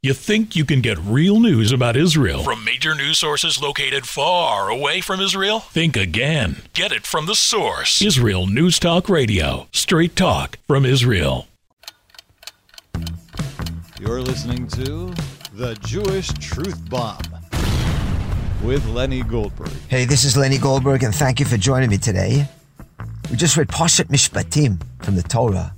You 0.00 0.14
think 0.14 0.54
you 0.54 0.64
can 0.64 0.80
get 0.80 0.96
real 0.98 1.40
news 1.40 1.72
about 1.72 1.96
Israel 1.96 2.44
from 2.44 2.64
major 2.64 2.94
news 2.94 3.18
sources 3.18 3.60
located 3.60 4.06
far 4.06 4.68
away 4.68 5.00
from 5.00 5.18
Israel? 5.18 5.58
Think 5.58 5.96
again. 5.96 6.62
Get 6.72 6.92
it 6.92 7.04
from 7.04 7.26
the 7.26 7.34
source 7.34 8.00
Israel 8.00 8.46
News 8.46 8.78
Talk 8.78 9.08
Radio. 9.08 9.66
Straight 9.72 10.14
talk 10.14 10.56
from 10.68 10.84
Israel. 10.84 11.48
You're 13.98 14.22
listening 14.22 14.68
to 14.68 15.12
The 15.54 15.76
Jewish 15.84 16.28
Truth 16.28 16.88
Bomb 16.88 17.18
with 18.62 18.86
Lenny 18.86 19.24
Goldberg. 19.24 19.72
Hey, 19.88 20.04
this 20.04 20.22
is 20.22 20.36
Lenny 20.36 20.58
Goldberg, 20.58 21.02
and 21.02 21.12
thank 21.12 21.40
you 21.40 21.46
for 21.46 21.56
joining 21.56 21.90
me 21.90 21.98
today. 21.98 22.48
We 23.32 23.36
just 23.36 23.56
read 23.56 23.66
Parshat 23.66 24.04
Mishpatim 24.04 24.80
from 25.02 25.16
the 25.16 25.24
Torah. 25.24 25.74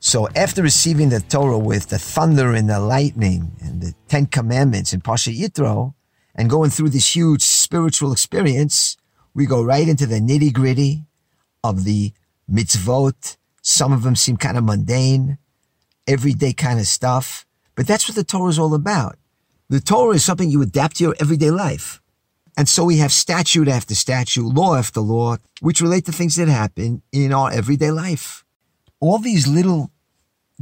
So 0.00 0.28
after 0.36 0.62
receiving 0.62 1.08
the 1.08 1.20
Torah 1.20 1.58
with 1.58 1.88
the 1.88 1.98
thunder 1.98 2.54
and 2.54 2.70
the 2.70 2.78
lightning 2.78 3.52
and 3.60 3.80
the 3.82 3.94
Ten 4.06 4.26
Commandments 4.26 4.92
in 4.92 5.00
Parshat 5.00 5.36
Yitro, 5.36 5.94
and 6.36 6.48
going 6.48 6.70
through 6.70 6.90
this 6.90 7.16
huge 7.16 7.42
spiritual 7.42 8.12
experience, 8.12 8.96
we 9.34 9.44
go 9.44 9.62
right 9.62 9.88
into 9.88 10.06
the 10.06 10.20
nitty 10.20 10.52
gritty 10.52 11.04
of 11.64 11.82
the 11.84 12.12
mitzvot. 12.50 13.36
Some 13.60 13.92
of 13.92 14.04
them 14.04 14.14
seem 14.14 14.36
kind 14.36 14.56
of 14.56 14.62
mundane, 14.62 15.38
everyday 16.06 16.52
kind 16.52 16.78
of 16.78 16.86
stuff, 16.86 17.44
but 17.74 17.88
that's 17.88 18.08
what 18.08 18.14
the 18.14 18.24
Torah 18.24 18.50
is 18.50 18.58
all 18.58 18.74
about. 18.74 19.18
The 19.68 19.80
Torah 19.80 20.14
is 20.14 20.24
something 20.24 20.48
you 20.48 20.62
adapt 20.62 20.96
to 20.96 21.04
your 21.04 21.16
everyday 21.20 21.50
life. 21.50 22.00
And 22.56 22.68
so 22.68 22.84
we 22.84 22.98
have 22.98 23.12
statute 23.12 23.68
after 23.68 23.96
statute, 23.96 24.46
law 24.46 24.76
after 24.76 25.00
law, 25.00 25.36
which 25.60 25.80
relate 25.80 26.04
to 26.06 26.12
things 26.12 26.36
that 26.36 26.48
happen 26.48 27.02
in 27.12 27.32
our 27.32 27.50
everyday 27.50 27.90
life 27.90 28.44
all 29.00 29.18
these 29.18 29.46
little 29.46 29.90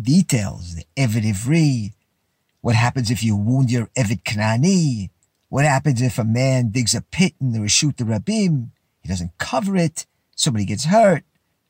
details, 0.01 0.75
the 0.75 0.85
Eved 0.97 1.25
Ivri, 1.25 1.93
what 2.61 2.75
happens 2.75 3.11
if 3.11 3.23
you 3.23 3.37
wound 3.37 3.71
your 3.71 3.87
Evid 3.97 5.11
what 5.49 5.65
happens 5.65 6.03
if 6.03 6.19
a 6.19 6.25
man 6.25 6.71
digs 6.71 6.95
a 6.95 7.01
pit 7.01 7.35
in 7.41 7.53
the 7.53 7.61
Rashut 7.61 7.95
Rabim, 7.95 8.71
he 9.01 9.09
doesn't 9.09 9.39
cover 9.39 9.77
it, 9.77 10.07
somebody 10.35 10.65
gets 10.65 10.87
hurt, 10.87 11.25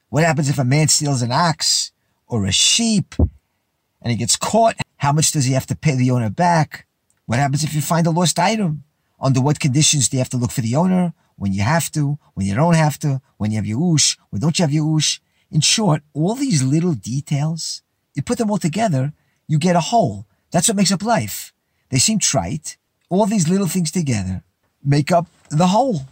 what 0.09 0.25
happens 0.25 0.49
if 0.49 0.59
a 0.59 0.65
man 0.65 0.89
steals 0.89 1.23
an 1.23 1.33
ox 1.33 1.93
or 2.27 2.47
a 2.47 2.53
sheep 2.53 3.15
and 3.19 4.11
he 4.11 4.17
gets 4.17 4.37
caught, 4.37 4.77
how 4.97 5.13
much 5.13 5.33
does 5.33 5.45
he 5.45 5.53
have 5.53 5.67
to 5.67 5.77
pay 5.77 5.95
the 5.95 6.11
owner 6.11 6.31
back? 6.31 6.87
What 7.27 7.39
happens 7.39 7.65
if 7.65 7.75
you 7.75 7.81
find 7.81 8.07
a 8.07 8.11
lost 8.11 8.39
item? 8.39 8.85
Under 9.21 9.41
what 9.41 9.61
conditions 9.61 10.09
do 10.09 10.17
you 10.17 10.21
have 10.21 10.31
to 10.31 10.37
look 10.37 10.51
for 10.51 10.61
the 10.61 10.77
owner? 10.77 11.13
When 11.37 11.53
you 11.53 11.63
have 11.63 11.91
to, 11.93 12.19
when 12.35 12.47
you 12.47 12.55
don't 12.55 12.75
have 12.75 12.99
to, 13.01 13.21
when 13.37 13.51
you 13.51 13.57
have 13.57 13.67
your 13.67 13.81
oosh, 13.81 14.17
when 14.31 14.41
don't 14.41 14.59
you 14.59 14.63
have 14.63 14.73
your 14.73 14.87
oosh? 14.87 15.21
In 15.51 15.61
short, 15.61 16.03
all 16.13 16.35
these 16.35 16.63
little 16.63 16.95
details, 16.95 17.83
you 18.15 18.23
put 18.23 18.39
them 18.39 18.51
all 18.51 18.59
together, 18.59 19.13
you 19.47 19.59
get 19.59 19.77
a 19.77 19.81
whole. 19.81 20.27
That's 20.51 20.69
what 20.69 20.77
makes 20.77 20.93
up 20.93 21.03
life. 21.03 21.53
They 21.91 21.99
seem 21.99 22.19
trite. 22.19 22.77
All 23.09 23.27
these 23.27 23.49
little 23.49 23.69
things 23.69 23.91
together 23.91 24.43
make 24.83 25.13
up 25.13 25.27
the 25.51 25.69
whole. 25.69 26.03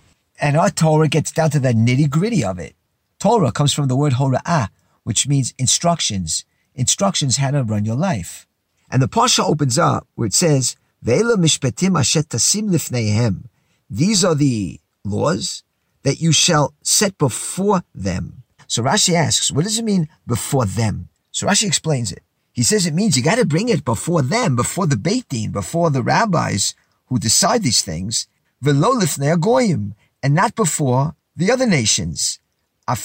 And 0.41 0.57
our 0.57 0.71
Torah 0.71 1.09
gets 1.09 1.33
down 1.33 1.51
to 1.51 1.61
the 1.61 1.73
nitty 1.73 2.11
gritty 2.11 2.45
of 2.45 2.59
it. 2.59 2.75
Torah 3.19 3.53
comes 3.53 3.73
from 3.73 3.89
the 3.89 3.97
word 3.97 4.15
hora'ah, 4.15 4.69
which 5.03 5.27
means 5.27 5.55
instructions. 5.59 6.45
Instructions 6.75 7.37
how 7.39 7.51
to 7.51 7.63
run 7.63 7.85
your 7.85 7.97
life. 7.97 8.47
And 8.91 9.01
the 9.03 9.09
Pasha 9.09 9.45
opens 9.45 9.79
up 9.79 10.07
where 10.15 10.27
it 10.27 10.35
says, 10.35 10.77
Ve'ela 11.05 11.37
mishpetim 11.37 11.99
ashet 11.99 12.29
tasim 12.29 12.71
lifneihem. 12.71 13.47
These 13.91 14.25
are 14.25 14.35
the 14.35 14.81
laws 15.05 15.63
that 16.03 16.21
you 16.21 16.33
shall 16.33 16.75
set 16.83 17.19
before 17.19 17.83
them. 17.95 18.44
So 18.67 18.83
Rashi 18.83 19.15
asks, 19.15 19.51
what 19.53 19.65
does 19.65 19.79
it 19.79 19.85
mean 19.85 20.09
before 20.27 20.67
them? 20.67 21.09
So 21.31 21.47
Rashi 21.47 21.67
explains 21.67 22.13
it. 22.13 22.23
He 22.53 22.63
says 22.63 22.87
it 22.87 22.95
means 22.95 23.17
you 23.17 23.23
got 23.23 23.39
to 23.39 23.45
bring 23.45 23.69
it 23.69 23.85
before 23.85 24.23
them, 24.23 24.55
before 24.57 24.87
the 24.87 24.97
Beit 24.97 25.29
Din, 25.29 25.51
before 25.51 25.91
the 25.91 26.03
rabbis 26.03 26.75
who 27.07 27.19
decide 27.19 27.63
these 27.63 27.83
things, 27.83 28.29
goyim, 28.63 29.95
and 30.23 30.35
not 30.35 30.55
before 30.55 31.17
the 31.37 31.51
other 31.51 31.67
nations. 31.67 32.39
Let's 32.87 33.03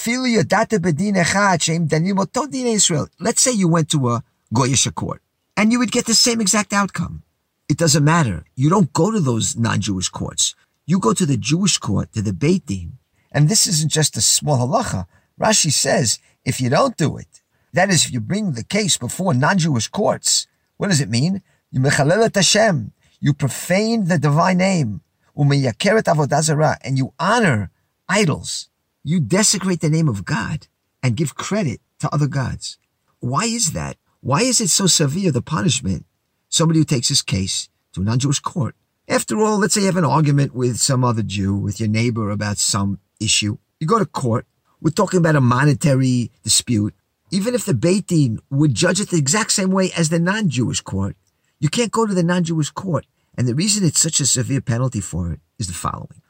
say 3.42 3.52
you 3.52 3.68
went 3.68 3.88
to 3.90 4.08
a 4.08 4.22
Goyish 4.54 4.94
court, 4.94 5.22
and 5.56 5.72
you 5.72 5.78
would 5.78 5.90
get 5.92 6.06
the 6.06 6.14
same 6.14 6.40
exact 6.40 6.72
outcome. 6.72 7.22
It 7.68 7.76
doesn't 7.78 8.04
matter. 8.04 8.44
You 8.56 8.70
don't 8.70 8.92
go 8.92 9.10
to 9.10 9.20
those 9.20 9.56
non-Jewish 9.56 10.08
courts. 10.10 10.54
You 10.86 10.98
go 10.98 11.12
to 11.12 11.26
the 11.26 11.36
Jewish 11.36 11.78
court, 11.78 12.12
to 12.12 12.22
the 12.22 12.32
Beit 12.32 12.66
Din. 12.66 12.98
And 13.32 13.48
this 13.48 13.66
isn't 13.66 13.92
just 13.92 14.16
a 14.16 14.20
small 14.20 14.58
halacha. 14.58 15.06
Rashi 15.40 15.72
says, 15.72 16.18
if 16.44 16.60
you 16.60 16.68
don't 16.68 16.96
do 16.96 17.16
it, 17.16 17.40
that 17.72 17.88
is, 17.88 18.04
if 18.04 18.12
you 18.12 18.20
bring 18.20 18.52
the 18.52 18.64
case 18.64 18.98
before 18.98 19.32
non-Jewish 19.32 19.88
courts, 19.88 20.46
what 20.76 20.88
does 20.88 21.00
it 21.00 21.08
mean? 21.08 21.42
You 21.70 21.82
Hashem, 21.82 22.92
you 23.20 23.32
profane 23.32 24.06
the 24.06 24.18
divine 24.18 24.58
name, 24.58 25.02
umeyakeret 25.36 26.04
avodazara, 26.04 26.76
and 26.82 26.98
you 26.98 27.14
honor 27.18 27.70
idols. 28.08 28.68
You 29.04 29.20
desecrate 29.20 29.80
the 29.80 29.88
name 29.88 30.08
of 30.08 30.24
God 30.24 30.66
and 31.02 31.16
give 31.16 31.34
credit 31.34 31.80
to 32.00 32.12
other 32.12 32.26
gods. 32.26 32.78
Why 33.20 33.44
is 33.44 33.72
that? 33.72 33.96
Why 34.20 34.40
is 34.40 34.60
it 34.60 34.68
so 34.68 34.86
severe, 34.86 35.30
the 35.30 35.40
punishment? 35.40 36.04
Somebody 36.48 36.80
who 36.80 36.84
takes 36.84 37.08
his 37.08 37.22
case 37.22 37.68
to 37.92 38.02
a 38.02 38.04
non-Jewish 38.04 38.40
court. 38.40 38.74
After 39.08 39.38
all, 39.38 39.58
let's 39.58 39.74
say 39.74 39.80
you 39.80 39.86
have 39.86 39.96
an 39.96 40.04
argument 40.04 40.54
with 40.54 40.78
some 40.78 41.04
other 41.04 41.22
Jew, 41.22 41.54
with 41.54 41.80
your 41.80 41.88
neighbor 41.88 42.30
about 42.30 42.58
some 42.58 42.98
issue. 43.20 43.58
You 43.78 43.86
go 43.86 43.98
to 43.98 44.06
court, 44.06 44.46
we're 44.80 44.90
talking 44.90 45.18
about 45.18 45.36
a 45.36 45.40
monetary 45.40 46.30
dispute. 46.42 46.94
Even 47.30 47.54
if 47.54 47.64
the 47.64 47.74
Beit 47.74 48.08
Din 48.08 48.40
would 48.50 48.74
judge 48.74 49.00
it 49.00 49.10
the 49.10 49.18
exact 49.18 49.52
same 49.52 49.70
way 49.70 49.90
as 49.96 50.08
the 50.08 50.18
non-Jewish 50.18 50.80
court, 50.80 51.16
you 51.60 51.68
can't 51.68 51.92
go 51.92 52.06
to 52.06 52.14
the 52.14 52.22
non-Jewish 52.22 52.70
court. 52.70 53.06
And 53.36 53.46
the 53.46 53.54
reason 53.54 53.84
it's 53.84 54.00
such 54.00 54.20
a 54.20 54.26
severe 54.26 54.60
penalty 54.60 55.00
for 55.00 55.32
it 55.32 55.40
is 55.58 55.68
the 55.68 55.74
following. 55.74 56.22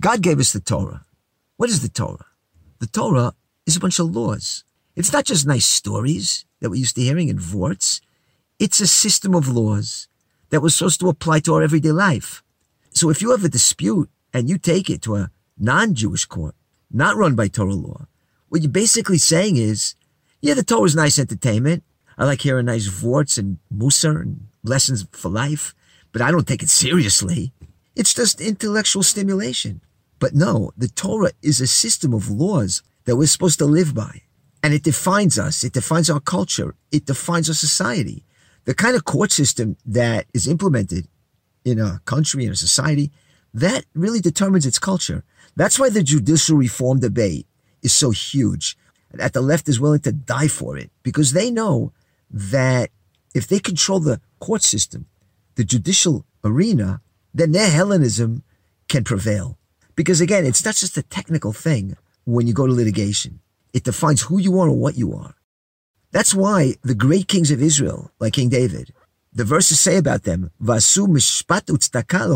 God 0.00 0.22
gave 0.22 0.38
us 0.38 0.52
the 0.52 0.60
Torah. 0.60 1.04
What 1.56 1.70
is 1.70 1.82
the 1.82 1.88
Torah? 1.88 2.26
The 2.78 2.86
Torah 2.86 3.34
is 3.66 3.76
a 3.76 3.80
bunch 3.80 3.98
of 3.98 4.14
laws. 4.14 4.64
It's 4.96 5.12
not 5.12 5.24
just 5.24 5.46
nice 5.46 5.66
stories 5.66 6.44
that 6.60 6.70
we're 6.70 6.76
used 6.76 6.94
to 6.96 7.02
hearing 7.02 7.28
in 7.28 7.38
vorts. 7.38 8.00
It's 8.58 8.80
a 8.80 8.86
system 8.86 9.34
of 9.34 9.48
laws 9.48 10.08
that 10.50 10.62
we're 10.62 10.70
supposed 10.70 11.00
to 11.00 11.08
apply 11.08 11.40
to 11.40 11.54
our 11.54 11.62
everyday 11.62 11.92
life. 11.92 12.42
So 12.90 13.10
if 13.10 13.20
you 13.20 13.30
have 13.32 13.44
a 13.44 13.48
dispute 13.48 14.08
and 14.32 14.48
you 14.48 14.58
take 14.58 14.88
it 14.88 15.02
to 15.02 15.16
a 15.16 15.30
non-Jewish 15.58 16.26
court, 16.26 16.54
not 16.90 17.16
run 17.16 17.34
by 17.34 17.48
Torah 17.48 17.74
law. 17.74 18.06
What 18.48 18.62
you're 18.62 18.70
basically 18.70 19.18
saying 19.18 19.56
is, 19.56 19.94
yeah, 20.40 20.54
the 20.54 20.62
Torah 20.62 20.84
is 20.84 20.96
nice 20.96 21.18
entertainment. 21.18 21.84
I 22.16 22.24
like 22.24 22.40
hearing 22.40 22.66
nice 22.66 22.88
vorts 22.88 23.38
and 23.38 23.58
mussar 23.74 24.20
and 24.20 24.48
lessons 24.64 25.06
for 25.12 25.28
life, 25.28 25.74
but 26.12 26.22
I 26.22 26.30
don't 26.30 26.46
take 26.46 26.62
it 26.62 26.70
seriously. 26.70 27.52
It's 27.94 28.14
just 28.14 28.40
intellectual 28.40 29.02
stimulation. 29.02 29.82
But 30.18 30.34
no, 30.34 30.72
the 30.76 30.88
Torah 30.88 31.32
is 31.42 31.60
a 31.60 31.66
system 31.66 32.12
of 32.12 32.30
laws 32.30 32.82
that 33.04 33.16
we're 33.16 33.26
supposed 33.26 33.58
to 33.58 33.66
live 33.66 33.94
by. 33.94 34.22
And 34.62 34.74
it 34.74 34.82
defines 34.82 35.38
us. 35.38 35.62
It 35.62 35.72
defines 35.72 36.10
our 36.10 36.20
culture. 36.20 36.74
It 36.90 37.06
defines 37.06 37.48
our 37.48 37.54
society. 37.54 38.24
The 38.64 38.74
kind 38.74 38.96
of 38.96 39.04
court 39.04 39.30
system 39.30 39.76
that 39.86 40.26
is 40.34 40.48
implemented 40.48 41.06
in 41.64 41.78
a 41.78 42.00
country, 42.04 42.44
in 42.44 42.52
a 42.52 42.56
society, 42.56 43.12
that 43.54 43.84
really 43.94 44.20
determines 44.20 44.66
its 44.66 44.78
culture. 44.78 45.24
That's 45.58 45.76
why 45.76 45.90
the 45.90 46.04
judicial 46.04 46.56
reform 46.56 47.00
debate 47.00 47.48
is 47.82 47.92
so 47.92 48.10
huge. 48.10 48.78
That 49.10 49.32
the 49.32 49.40
left 49.40 49.68
is 49.68 49.80
willing 49.80 50.04
to 50.06 50.12
die 50.12 50.46
for 50.46 50.78
it 50.78 50.92
because 51.02 51.32
they 51.32 51.50
know 51.50 51.92
that 52.30 52.90
if 53.34 53.48
they 53.48 53.58
control 53.58 53.98
the 53.98 54.20
court 54.38 54.62
system, 54.62 55.06
the 55.56 55.64
judicial 55.64 56.24
arena, 56.44 57.00
then 57.34 57.50
their 57.50 57.68
Hellenism 57.68 58.44
can 58.88 59.02
prevail. 59.02 59.58
Because 59.96 60.20
again, 60.20 60.46
it's 60.46 60.64
not 60.64 60.76
just 60.76 60.96
a 60.96 61.02
technical 61.02 61.52
thing 61.52 61.96
when 62.24 62.46
you 62.46 62.52
go 62.52 62.68
to 62.68 62.72
litigation. 62.72 63.40
It 63.72 63.82
defines 63.82 64.22
who 64.22 64.38
you 64.38 64.60
are 64.60 64.68
and 64.68 64.78
what 64.78 64.96
you 64.96 65.12
are. 65.12 65.34
That's 66.12 66.34
why 66.36 66.74
the 66.82 66.94
great 66.94 67.26
kings 67.26 67.50
of 67.50 67.60
Israel, 67.60 68.12
like 68.20 68.34
King 68.34 68.48
David, 68.48 68.94
the 69.32 69.44
verses 69.44 69.80
say 69.80 69.96
about 69.96 70.22
them, 70.22 70.52
Vasu 70.62 71.08
mishpat 71.08 71.64
utztaka 71.66 72.28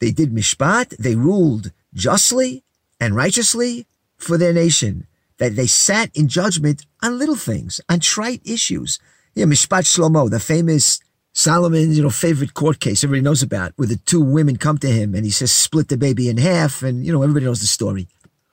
They 0.00 0.10
did 0.10 0.32
mishpat, 0.32 0.96
they 0.98 1.14
ruled 1.14 1.72
justly 1.94 2.64
and 3.00 3.14
righteously 3.14 3.86
for 4.16 4.38
their 4.38 4.52
nation, 4.52 5.06
that 5.38 5.56
they 5.56 5.66
sat 5.66 6.10
in 6.14 6.28
judgment 6.28 6.86
on 7.02 7.18
little 7.18 7.36
things, 7.36 7.80
on 7.88 8.00
trite 8.00 8.40
issues. 8.44 8.98
Yeah, 9.34 9.46
Mishpat 9.46 9.84
Shlomo, 9.84 10.30
the 10.30 10.40
famous 10.40 11.00
Solomon's, 11.32 11.96
you 11.96 12.02
know, 12.02 12.10
favorite 12.10 12.54
court 12.54 12.78
case 12.78 13.02
everybody 13.02 13.22
knows 13.22 13.42
about, 13.42 13.72
where 13.76 13.88
the 13.88 13.96
two 13.96 14.20
women 14.20 14.56
come 14.56 14.78
to 14.78 14.86
him 14.88 15.14
and 15.14 15.24
he 15.24 15.30
says, 15.30 15.50
split 15.50 15.88
the 15.88 15.96
baby 15.96 16.28
in 16.28 16.36
half, 16.36 16.82
and, 16.82 17.04
you 17.04 17.12
know, 17.12 17.22
everybody 17.22 17.44
knows 17.44 17.60
the 17.60 17.66
story. 17.66 18.06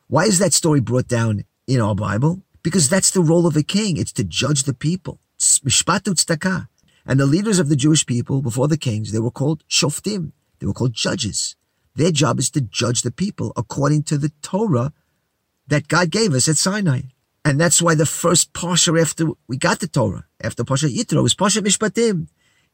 Why 0.07 0.23
is 0.25 0.39
that 0.39 0.53
story 0.53 0.79
brought 0.79 1.07
down 1.07 1.45
in 1.67 1.79
our 1.79 1.95
Bible? 1.95 2.41
Because 2.63 2.89
that's 2.89 3.11
the 3.11 3.21
role 3.21 3.47
of 3.47 3.55
a 3.55 3.63
king. 3.63 3.97
It's 3.97 4.11
to 4.13 4.23
judge 4.23 4.63
the 4.63 4.73
people. 4.73 5.19
Mishpat. 5.39 6.67
And 7.05 7.19
the 7.19 7.25
leaders 7.25 7.59
of 7.59 7.69
the 7.69 7.75
Jewish 7.75 8.05
people 8.05 8.41
before 8.41 8.67
the 8.67 8.77
kings, 8.77 9.11
they 9.11 9.19
were 9.19 9.31
called 9.31 9.63
shoftim. 9.67 10.33
They 10.61 10.67
were 10.67 10.73
called 10.73 10.93
judges. 10.93 11.55
Their 11.95 12.11
job 12.11 12.39
is 12.39 12.51
to 12.51 12.61
judge 12.61 13.01
the 13.01 13.11
people 13.11 13.51
according 13.57 14.03
to 14.03 14.17
the 14.17 14.31
Torah 14.41 14.93
that 15.67 15.87
God 15.87 16.11
gave 16.11 16.33
us 16.33 16.47
at 16.47 16.57
Sinai. 16.57 17.01
And 17.43 17.59
that's 17.59 17.81
why 17.81 17.95
the 17.95 18.05
first 18.05 18.53
Parsha 18.53 19.01
after 19.01 19.29
we 19.47 19.57
got 19.57 19.79
the 19.79 19.87
Torah, 19.87 20.25
after 20.41 20.63
Parsha 20.63 20.95
Yitro, 20.95 21.23
was 21.23 21.33
Parsha 21.33 21.61
Mishpatim. 21.61 22.27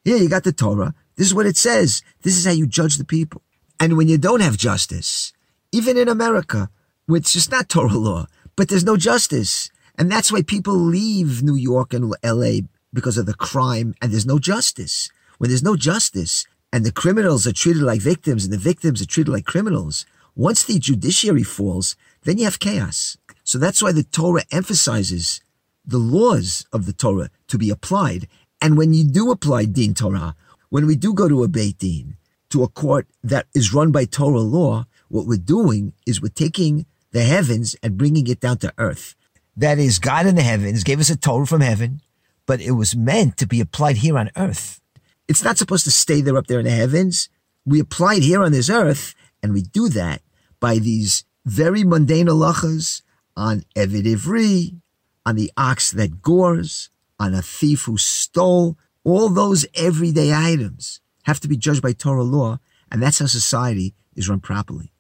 Here 0.04 0.18
you 0.18 0.28
got 0.28 0.44
the 0.44 0.52
Torah. 0.52 0.94
This 1.16 1.28
is 1.28 1.34
what 1.34 1.46
it 1.46 1.56
says. 1.56 2.04
This 2.22 2.38
is 2.38 2.46
how 2.46 2.52
you 2.52 2.68
judge 2.68 2.98
the 2.98 3.06
people. 3.06 3.42
And 3.80 3.96
when 3.96 4.10
you 4.10 4.18
don't 4.18 4.42
have 4.42 4.58
justice, 4.58 5.32
even 5.72 5.98
in 5.98 6.10
America, 6.10 6.70
which 7.06 7.36
is 7.36 7.50
not 7.50 7.70
Torah 7.70 7.94
law, 7.94 8.28
but 8.58 8.68
there's 8.68 8.84
no 8.84 8.98
justice. 8.98 9.70
And 9.98 10.12
that's 10.12 10.32
why 10.32 10.42
people 10.42 10.74
leave 10.74 11.42
New 11.42 11.56
York 11.56 11.94
and 11.94 12.14
LA 12.24 12.68
because 12.94 13.18
of 13.18 13.26
the 13.26 13.34
crime 13.34 13.96
and 14.02 14.12
there's 14.12 14.26
no 14.26 14.40
justice. 14.40 15.10
When 15.38 15.50
there's 15.50 15.64
no 15.64 15.76
justice 15.76 16.46
and 16.72 16.86
the 16.86 16.92
criminals 16.92 17.48
are 17.48 17.54
treated 17.54 17.82
like 17.82 18.02
victims 18.02 18.44
and 18.44 18.54
the 18.54 18.58
victims 18.58 19.02
are 19.02 19.06
treated 19.06 19.32
like 19.32 19.46
criminals, 19.46 20.06
once 20.36 20.64
the 20.64 20.80
judiciary 20.80 21.44
falls, 21.44 21.96
then 22.24 22.38
you 22.38 22.44
have 22.44 22.60
chaos. 22.60 23.18
So 23.44 23.58
that's 23.58 23.82
why 23.82 23.92
the 23.92 24.04
Torah 24.04 24.44
emphasizes 24.52 25.42
the 25.86 25.98
laws 25.98 26.66
of 26.74 26.86
the 26.86 26.94
Torah 26.94 27.30
to 27.48 27.58
be 27.58 27.70
applied. 27.70 28.28
And 28.62 28.78
when 28.78 28.94
you 28.94 29.06
do 29.06 29.32
apply 29.32 29.66
Din 29.66 29.94
Torah, 29.94 30.36
when 30.70 30.86
we 30.86 30.96
do 30.96 31.14
go 31.14 31.30
to 31.30 31.44
a 31.44 31.48
Beit 31.48 31.78
Din, 31.80 32.18
to 32.50 32.64
a 32.64 32.68
court 32.68 33.08
that 33.24 33.48
is 33.54 33.74
run 33.74 33.92
by 33.92 34.06
Torah 34.06 34.40
law, 34.40 34.86
what 35.10 35.26
we're 35.26 35.38
doing 35.38 35.94
is 36.06 36.22
we're 36.22 36.30
taking 36.30 36.86
the 37.12 37.24
heavens 37.24 37.76
and 37.82 37.98
bringing 37.98 38.28
it 38.28 38.40
down 38.40 38.58
to 38.58 38.74
earth. 38.78 39.16
That 39.56 39.80
is, 39.80 40.00
God 40.00 40.26
in 40.26 40.36
the 40.36 40.44
heavens 40.44 40.84
gave 40.84 41.00
us 41.00 41.10
a 41.10 41.18
Torah 41.18 41.48
from 41.48 41.62
heaven, 41.62 42.02
but 42.46 42.62
it 42.62 42.72
was 42.72 42.96
meant 42.96 43.38
to 43.38 43.48
be 43.48 43.62
applied 43.62 43.98
here 43.98 44.18
on 44.18 44.30
earth. 44.36 44.82
It's 45.28 45.44
not 45.44 45.58
supposed 45.58 45.84
to 45.84 45.92
stay 45.92 46.22
there 46.22 46.38
up 46.38 46.48
there 46.48 46.60
in 46.60 46.66
the 46.66 46.72
heavens. 46.72 47.30
We 47.66 47.80
apply 47.80 48.16
it 48.16 48.24
here 48.24 48.42
on 48.42 48.52
this 48.52 48.70
earth, 48.70 49.14
and 49.44 49.54
we 49.54 49.62
do 49.62 49.90
that 49.90 50.22
by 50.60 50.80
these 50.80 51.26
very 51.46 51.84
mundane 51.84 52.28
halachas 52.28 53.02
on 53.36 53.64
Eved 53.76 54.06
Ivri, 54.06 54.80
on 55.26 55.36
the 55.36 55.52
ox 55.58 55.92
that 55.92 56.22
gores, 56.22 56.90
on 57.20 57.34
a 57.34 57.42
thief 57.42 57.84
who 57.84 57.98
stole. 57.98 58.78
All 59.04 59.30
those 59.30 59.66
everyday 59.76 60.34
items 60.34 61.02
have 61.24 61.40
to 61.42 61.48
be 61.48 61.58
judged 61.58 61.82
by 61.82 61.94
Torah 61.94 62.24
law, 62.24 62.60
and 62.92 63.02
that's 63.02 63.20
how 63.20 63.26
society 63.26 63.94
is 64.16 64.30
run 64.30 64.40
properly. 64.40 64.92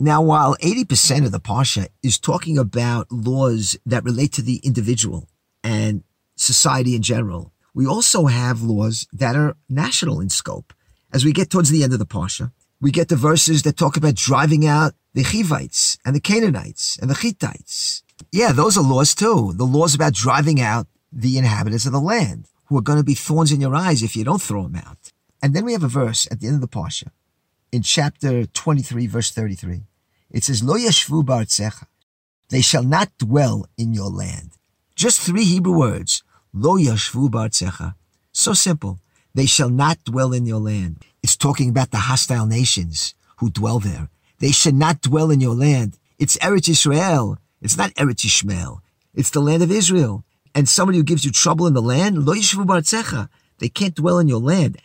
Now, 0.00 0.22
while 0.22 0.56
80% 0.56 1.24
of 1.24 1.32
the 1.32 1.40
Pasha 1.40 1.88
is 2.02 2.18
talking 2.18 2.58
about 2.58 3.12
laws 3.12 3.76
that 3.86 4.04
relate 4.04 4.32
to 4.32 4.42
the 4.42 4.56
individual 4.64 5.28
and 5.62 6.02
society 6.36 6.96
in 6.96 7.02
general, 7.02 7.52
we 7.74 7.86
also 7.86 8.26
have 8.26 8.62
laws 8.62 9.06
that 9.12 9.34
are 9.34 9.56
national 9.68 10.20
in 10.20 10.30
scope. 10.30 10.72
As 11.12 11.24
we 11.24 11.32
get 11.32 11.50
towards 11.50 11.70
the 11.70 11.82
end 11.82 11.92
of 11.92 11.98
the 11.98 12.06
Pasha, 12.06 12.52
we 12.80 12.90
get 12.90 13.08
the 13.08 13.16
verses 13.16 13.62
that 13.62 13.76
talk 13.76 13.96
about 13.96 14.14
driving 14.14 14.66
out 14.66 14.94
the 15.12 15.22
Hivites 15.22 15.98
and 16.04 16.14
the 16.14 16.20
Canaanites 16.20 16.98
and 16.98 17.10
the 17.10 17.14
Hittites. 17.14 18.02
Yeah, 18.32 18.52
those 18.52 18.76
are 18.76 18.82
laws 18.82 19.14
too. 19.14 19.52
The 19.54 19.64
laws 19.64 19.94
about 19.94 20.12
driving 20.12 20.60
out 20.60 20.86
the 21.12 21.38
inhabitants 21.38 21.86
of 21.86 21.92
the 21.92 22.00
land 22.00 22.46
who 22.66 22.78
are 22.78 22.82
going 22.82 22.98
to 22.98 23.04
be 23.04 23.14
thorns 23.14 23.52
in 23.52 23.60
your 23.60 23.74
eyes 23.74 24.02
if 24.02 24.16
you 24.16 24.24
don't 24.24 24.42
throw 24.42 24.64
them 24.64 24.76
out. 24.76 25.12
And 25.42 25.54
then 25.54 25.64
we 25.64 25.72
have 25.72 25.84
a 25.84 25.88
verse 25.88 26.26
at 26.30 26.40
the 26.40 26.46
end 26.46 26.56
of 26.56 26.60
the 26.60 26.68
Pasha 26.68 27.10
in 27.70 27.82
chapter 27.82 28.46
23, 28.46 29.06
verse 29.06 29.30
33. 29.30 29.82
It 30.30 30.44
says, 30.44 30.62
Lo. 30.62 30.76
They 32.48 32.60
shall 32.60 32.82
not 32.82 33.16
dwell 33.18 33.66
in 33.78 33.94
your 33.94 34.10
land. 34.10 34.52
Just 34.96 35.20
three 35.20 35.44
Hebrew 35.44 35.76
words. 35.76 36.23
Lo 36.56 36.76
yashvu 36.78 37.28
ba'artzecha. 37.30 37.96
So 38.30 38.52
simple. 38.54 39.00
They 39.34 39.46
shall 39.46 39.70
not 39.70 40.04
dwell 40.04 40.32
in 40.32 40.46
your 40.46 40.60
land. 40.60 41.04
It's 41.20 41.36
talking 41.36 41.68
about 41.68 41.90
the 41.90 42.06
hostile 42.08 42.46
nations 42.46 43.14
who 43.38 43.50
dwell 43.50 43.80
there. 43.80 44.08
They 44.38 44.52
should 44.52 44.76
not 44.76 45.00
dwell 45.00 45.32
in 45.32 45.40
your 45.40 45.54
land. 45.54 45.98
It's 46.16 46.38
Eretz 46.38 46.68
Israel. 46.68 47.38
It's 47.60 47.76
not 47.76 47.90
Eretz 47.94 48.24
Ishmael. 48.24 48.82
It's 49.14 49.30
the 49.30 49.40
land 49.40 49.64
of 49.64 49.72
Israel. 49.72 50.24
And 50.54 50.68
somebody 50.68 50.98
who 50.98 51.04
gives 51.04 51.24
you 51.24 51.32
trouble 51.32 51.66
in 51.66 51.74
the 51.74 51.82
land, 51.82 52.24
lo 52.24 52.34
yashvu 52.34 52.64
ba'artzecha. 52.64 53.28
They 53.58 53.68
can't 53.68 53.96
dwell 53.96 54.20
in 54.20 54.28
your 54.28 54.40
land. 54.40 54.78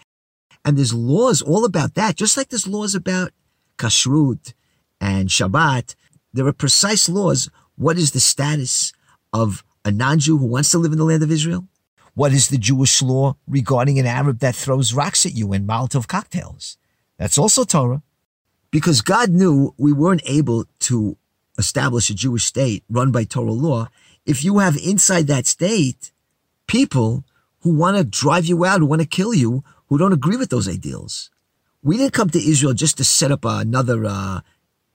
And 0.65 0.75
there's 0.75 0.93
laws 0.93 1.43
all 1.43 1.65
about 1.65 1.93
that, 1.93 2.15
just 2.15 2.35
like 2.35 2.49
there's 2.49 2.67
laws 2.67 2.95
about 2.95 3.31
kashrut 3.77 4.53
and 4.99 5.29
Shabbat. 5.29 5.93
There 6.33 6.47
are 6.47 6.53
precise 6.53 7.07
laws. 7.07 7.49
What 7.75 7.97
is 7.97 8.11
the 8.11 8.19
status 8.19 8.91
of 9.31 9.63
a 9.85 9.91
non-Jew 9.91 10.37
who 10.37 10.45
wants 10.45 10.71
to 10.71 10.77
live 10.77 10.91
in 10.91 10.97
the 10.97 11.05
land 11.05 11.23
of 11.23 11.31
Israel? 11.31 11.67
What 12.13 12.33
is 12.33 12.49
the 12.49 12.57
Jewish 12.57 13.01
law 13.01 13.35
regarding 13.47 13.99
an 13.99 14.05
Arab 14.05 14.39
that 14.39 14.55
throws 14.55 14.93
rocks 14.93 15.25
at 15.25 15.35
you 15.35 15.53
in 15.53 15.65
Molotov 15.65 16.07
cocktails? 16.07 16.77
That's 17.17 17.37
also 17.37 17.63
Torah. 17.63 18.01
Because 18.71 19.01
God 19.01 19.29
knew 19.29 19.73
we 19.77 19.93
weren't 19.93 20.21
able 20.25 20.65
to 20.81 21.17
establish 21.57 22.09
a 22.09 22.13
Jewish 22.13 22.45
state 22.45 22.83
run 22.89 23.11
by 23.11 23.23
Torah 23.23 23.51
law 23.51 23.87
if 24.25 24.43
you 24.43 24.59
have 24.59 24.77
inside 24.77 25.27
that 25.27 25.47
state 25.47 26.11
people 26.67 27.23
who 27.61 27.73
want 27.73 27.97
to 27.97 28.03
drive 28.03 28.45
you 28.45 28.63
out, 28.63 28.79
who 28.79 28.85
want 28.85 29.01
to 29.01 29.07
kill 29.07 29.33
you, 29.33 29.63
who 29.87 29.97
don't 29.97 30.13
agree 30.13 30.37
with 30.37 30.49
those 30.49 30.69
ideals. 30.69 31.29
We 31.81 31.97
didn't 31.97 32.13
come 32.13 32.29
to 32.29 32.49
Israel 32.49 32.73
just 32.73 32.97
to 32.97 33.03
set 33.03 33.31
up 33.31 33.43
another 33.43 34.05
uh, 34.05 34.41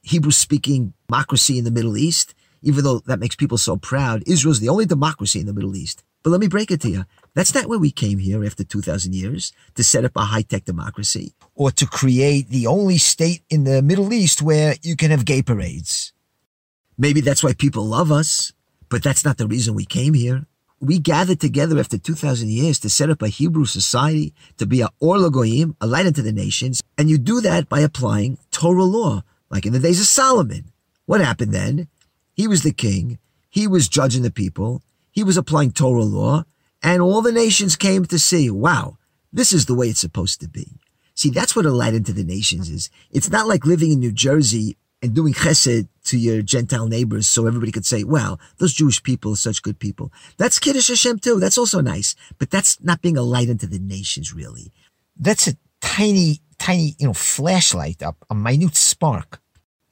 Hebrew 0.03 0.31
speaking 0.31 0.95
democracy 1.09 1.59
in 1.59 1.65
the 1.65 1.71
Middle 1.71 1.97
East, 1.97 2.35
even 2.65 2.85
though 2.85 2.99
that 3.01 3.21
makes 3.21 3.37
people 3.37 3.59
so 3.59 3.77
proud. 3.77 4.23
Israel's 4.27 4.61
the 4.61 4.69
only 4.69 4.87
democracy 4.87 5.41
in 5.41 5.47
the 5.47 5.53
Middle 5.53 5.77
East. 5.77 6.03
But 6.23 6.31
let 6.31 6.41
me 6.41 6.49
break 6.49 6.71
it 6.71 6.81
to 6.83 6.91
you. 6.91 7.05
That's 7.35 7.55
not 7.55 7.67
where 7.67 7.79
we 7.79 7.91
came 7.91 8.19
here 8.19 8.45
after 8.45 8.65
2,000 8.65 9.15
years 9.15 9.53
to 9.75 9.85
set 9.85 10.05
up 10.05 10.17
a 10.17 10.23
high 10.23 10.43
tech 10.43 10.65
democracy 10.65 11.35
or 11.55 11.71
to 11.73 11.87
create 11.87 12.49
the 12.49 12.67
only 12.67 12.99
state 12.99 13.43
in 13.51 13.65
the 13.65 13.83
Middle 13.83 14.13
East 14.13 14.43
where 14.43 14.75
you 14.83 14.97
can 14.97 15.11
have 15.11 15.25
gay 15.25 15.43
parades. 15.43 16.13
Maybe 16.97 17.21
that's 17.21 17.45
why 17.45 17.53
people 17.53 17.85
love 17.85 18.11
us, 18.11 18.53
but 18.89 19.03
that's 19.03 19.25
not 19.25 19.37
the 19.37 19.47
reason 19.47 19.75
we 19.75 19.85
came 19.85 20.15
here 20.15 20.47
we 20.85 20.99
gathered 20.99 21.41
together 21.41 21.79
after 21.79 21.99
2,000 21.99 22.49
years 22.51 22.79
to 22.81 22.91
set 22.91 23.11
up 23.11 23.23
a 23.23 23.29
Hebrew 23.29 23.65
society, 23.65 24.35
to 24.59 24.67
be 24.67 24.83
a 24.83 24.91
Or 25.01 25.17
Lagoyim, 25.17 25.75
a 25.81 25.87
light 25.87 26.07
unto 26.07 26.23
the 26.23 26.33
nations. 26.33 26.83
And 26.99 27.09
you 27.09 27.19
do 27.19 27.41
that 27.41 27.69
by 27.69 27.81
applying 27.81 28.39
Torah 28.51 28.85
law, 28.85 29.23
like 29.51 29.67
in 29.67 29.73
the 29.73 29.79
days 29.79 30.01
of 30.01 30.07
Solomon. 30.07 30.67
What 31.07 31.21
happened 31.21 31.53
then? 31.53 31.89
He 32.35 32.47
was 32.47 32.63
the 32.63 32.73
king. 32.73 33.19
He 33.49 33.67
was 33.67 33.89
judging 33.89 34.23
the 34.23 34.31
people. 34.31 34.83
He 35.11 35.23
was 35.23 35.37
applying 35.37 35.73
Torah 35.73 36.03
law. 36.03 36.45
And 36.83 37.01
all 37.01 37.23
the 37.23 37.33
nations 37.33 37.77
came 37.77 38.05
to 38.07 38.19
see, 38.19 38.51
wow, 38.51 38.99
this 39.33 39.53
is 39.53 39.67
the 39.67 39.75
way 39.75 39.89
it's 39.89 40.01
supposed 40.01 40.41
to 40.41 40.49
be. 40.49 40.79
See, 41.15 41.31
that's 41.31 41.55
what 41.55 41.65
a 41.65 41.71
light 41.71 41.95
unto 41.95 42.13
the 42.13 42.25
nations 42.25 42.69
is. 42.69 42.91
It's 43.11 43.31
not 43.31 43.47
like 43.47 43.65
living 43.65 43.93
in 43.93 44.01
New 44.01 44.13
Jersey 44.13 44.77
and 45.01 45.15
doing 45.15 45.33
chesed 45.33 45.89
to 46.05 46.19
your 46.19 46.43
Gentile 46.43 46.89
neighbors 46.89 47.27
so 47.27 47.47
everybody 47.47 47.71
could 47.71 47.87
say, 47.87 48.05
wow, 48.05 48.39
those 48.59 48.73
Jewish 48.73 49.03
people 49.03 49.33
are 49.33 49.37
such 49.37 49.63
good 49.63 49.79
people. 49.79 50.13
That's 50.37 50.59
Kiddush 50.59 50.89
Hashem 50.89 51.21
too. 51.21 51.39
That's 51.39 51.59
also 51.59 51.81
nice. 51.81 52.15
But 52.39 52.51
that's 52.51 52.83
not 52.83 53.03
being 53.03 53.17
a 53.17 53.23
light 53.23 53.49
unto 53.49 53.67
the 53.67 53.79
nations, 53.79 54.35
really. 54.35 54.73
That's 55.17 55.47
a 55.47 55.57
tiny, 55.81 56.41
tiny, 56.59 56.97
you 56.99 57.07
know, 57.07 57.13
flashlight, 57.13 58.03
a, 58.03 58.15
a 58.29 58.35
minute 58.35 58.77
spark. 58.77 59.41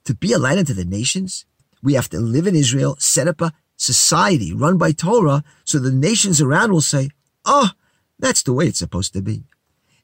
To 0.07 0.15
be 0.15 0.33
a 0.33 0.39
light 0.39 0.59
unto 0.59 0.75
the 0.75 0.85
nations, 0.85 1.45
we 1.83 1.95
have 1.95 2.09
to 2.11 2.21
live 2.21 2.47
in 2.47 2.55
Israel, 2.55 2.97
set 2.99 3.29
up 3.29 3.41
a 3.41 3.53
society 3.77 4.53
run 4.55 4.79
by 4.79 4.93
Torah 4.93 5.43
so 5.65 5.79
the 5.79 5.91
nations 5.91 6.41
around 6.41 6.73
will 6.73 6.81
say, 6.81 7.11
oh, 7.45 7.71
that's 8.19 8.43
the 8.43 8.53
way 8.53 8.67
it's 8.67 8.79
supposed 8.79 9.13
to 9.15 9.23
be. 9.23 9.45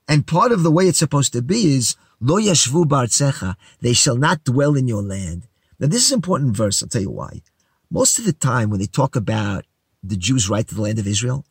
And 0.09 0.27
part 0.27 0.53
of 0.53 0.63
the 0.63 0.71
way 0.71 0.89
it's 0.89 0.99
supposed 0.99 1.33
to 1.35 1.43
be 1.43 1.77
is 1.77 1.97
Lo 2.21 2.37
yashvu 2.37 2.85
ba'artzecha, 2.87 3.55
they 3.81 3.93
shall 3.93 4.17
not 4.17 4.43
dwell 4.43 4.75
in 4.75 4.89
your 4.89 5.03
land. 5.03 5.47
Now 5.79 5.87
this 5.87 6.05
is 6.07 6.13
an 6.13 6.17
important 6.17 6.57
verse, 6.57 6.83
I'll 6.83 6.89
tell 6.89 7.03
you 7.03 7.11
why. 7.11 7.43
Most 7.91 8.19
of 8.19 8.25
the 8.25 8.33
time 8.33 8.71
when 8.71 8.81
they 8.81 8.87
talk 8.87 9.15
about 9.15 9.65
the 10.03 10.17
Jews' 10.17 10.49
right 10.49 10.67
to 10.67 10.75
the 10.75 10.83
land 10.83 10.99
of 10.99 11.07
Israel, 11.07 11.45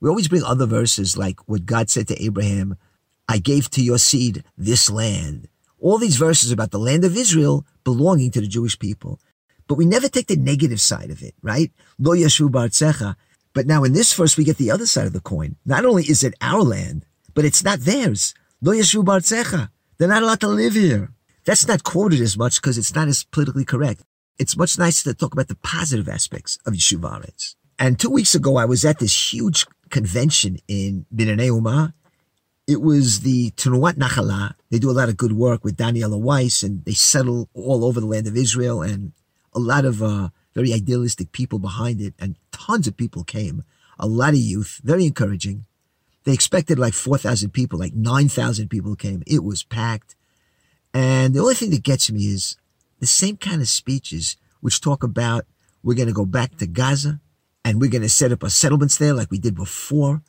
we 0.00 0.08
always 0.08 0.28
bring 0.28 0.42
other 0.42 0.66
verses 0.66 1.16
like 1.16 1.46
what 1.48 1.66
God 1.66 1.90
said 1.90 2.08
to 2.08 2.22
Abraham, 2.22 2.76
I 3.28 3.38
gave 3.38 3.70
to 3.70 3.82
your 3.82 3.98
seed 3.98 4.44
this 4.56 4.90
land. 4.90 5.48
All 5.78 5.98
these 5.98 6.16
verses 6.16 6.50
about 6.50 6.70
the 6.70 6.78
land 6.78 7.04
of 7.04 7.16
Israel 7.16 7.66
belonging 7.84 8.30
to 8.32 8.40
the 8.40 8.46
Jewish 8.46 8.78
people. 8.78 9.20
But 9.66 9.76
we 9.78 9.86
never 9.86 10.08
take 10.08 10.26
the 10.26 10.36
negative 10.36 10.80
side 10.80 11.10
of 11.10 11.22
it, 11.22 11.34
right? 11.42 11.72
Lo 11.98 12.12
yashvu 12.12 12.50
ba'artzecha. 12.50 13.16
But 13.54 13.66
now 13.66 13.84
in 13.84 13.92
this 13.92 14.12
verse, 14.12 14.36
we 14.36 14.44
get 14.44 14.58
the 14.58 14.70
other 14.70 14.86
side 14.86 15.06
of 15.06 15.12
the 15.12 15.20
coin. 15.20 15.56
Not 15.64 15.84
only 15.84 16.04
is 16.04 16.22
it 16.24 16.34
our 16.40 16.62
land, 16.62 17.06
but 17.34 17.44
it's 17.44 17.64
not 17.64 17.80
theirs. 17.80 18.34
Lo 18.60 18.72
yashvu 18.72 19.04
ba'artzecha. 19.04 19.70
They're 19.98 20.08
not 20.08 20.22
allowed 20.22 20.40
to 20.40 20.48
live 20.48 20.74
here. 20.74 21.12
That's 21.44 21.68
not 21.68 21.84
quoted 21.84 22.20
as 22.20 22.36
much 22.36 22.60
because 22.60 22.78
it's 22.78 22.94
not 22.94 23.08
as 23.08 23.24
politically 23.24 23.64
correct. 23.64 24.02
It's 24.38 24.56
much 24.56 24.78
nicer 24.78 25.04
to 25.04 25.14
talk 25.14 25.32
about 25.32 25.48
the 25.48 25.56
positive 25.56 26.08
aspects 26.08 26.58
of 26.66 26.74
Yeshuv 26.74 27.54
And 27.78 28.00
two 28.00 28.10
weeks 28.10 28.34
ago, 28.34 28.56
I 28.56 28.64
was 28.64 28.84
at 28.84 28.98
this 28.98 29.32
huge 29.32 29.66
convention 29.90 30.56
in 30.66 31.06
Binyanei 31.14 31.50
Umah. 31.50 31.92
It 32.66 32.80
was 32.80 33.20
the 33.20 33.50
Tenuat 33.52 33.94
Nachala. 33.94 34.54
They 34.70 34.78
do 34.78 34.90
a 34.90 34.98
lot 34.98 35.10
of 35.10 35.16
good 35.16 35.32
work 35.32 35.62
with 35.62 35.76
Daniela 35.76 36.18
Weiss 36.18 36.62
and 36.62 36.84
they 36.84 36.94
settle 36.94 37.48
all 37.52 37.84
over 37.84 38.00
the 38.00 38.06
land 38.06 38.26
of 38.26 38.36
Israel 38.36 38.82
and 38.82 39.12
a 39.54 39.58
lot 39.58 39.84
of 39.84 40.02
uh, 40.02 40.28
very 40.54 40.72
idealistic 40.72 41.32
people 41.32 41.58
behind 41.58 42.00
it 42.00 42.14
and 42.18 42.36
tons 42.52 42.86
of 42.86 42.96
people 42.96 43.24
came. 43.24 43.64
A 43.98 44.06
lot 44.06 44.30
of 44.30 44.40
youth, 44.40 44.80
very 44.82 45.06
encouraging. 45.06 45.66
They 46.24 46.32
expected 46.32 46.78
like 46.78 46.94
4,000 46.94 47.50
people, 47.50 47.78
like 47.78 47.94
9,000 47.94 48.68
people 48.68 48.96
came. 48.96 49.22
It 49.26 49.44
was 49.44 49.62
packed. 49.62 50.16
And 50.92 51.34
the 51.34 51.40
only 51.40 51.54
thing 51.54 51.70
that 51.70 51.82
gets 51.82 52.10
me 52.10 52.22
is 52.22 52.56
the 53.00 53.06
same 53.06 53.36
kind 53.36 53.60
of 53.60 53.68
speeches 53.68 54.36
which 54.60 54.80
talk 54.80 55.02
about 55.02 55.44
we're 55.82 55.94
going 55.94 56.08
to 56.08 56.14
go 56.14 56.24
back 56.24 56.56
to 56.56 56.66
Gaza 56.66 57.20
and 57.64 57.80
we're 57.80 57.90
going 57.90 58.02
to 58.02 58.08
set 58.08 58.32
up 58.32 58.42
a 58.42 58.50
settlements 58.50 58.96
there 58.96 59.12
like 59.12 59.30
we 59.30 59.38
did 59.38 59.54
before. 59.54 60.22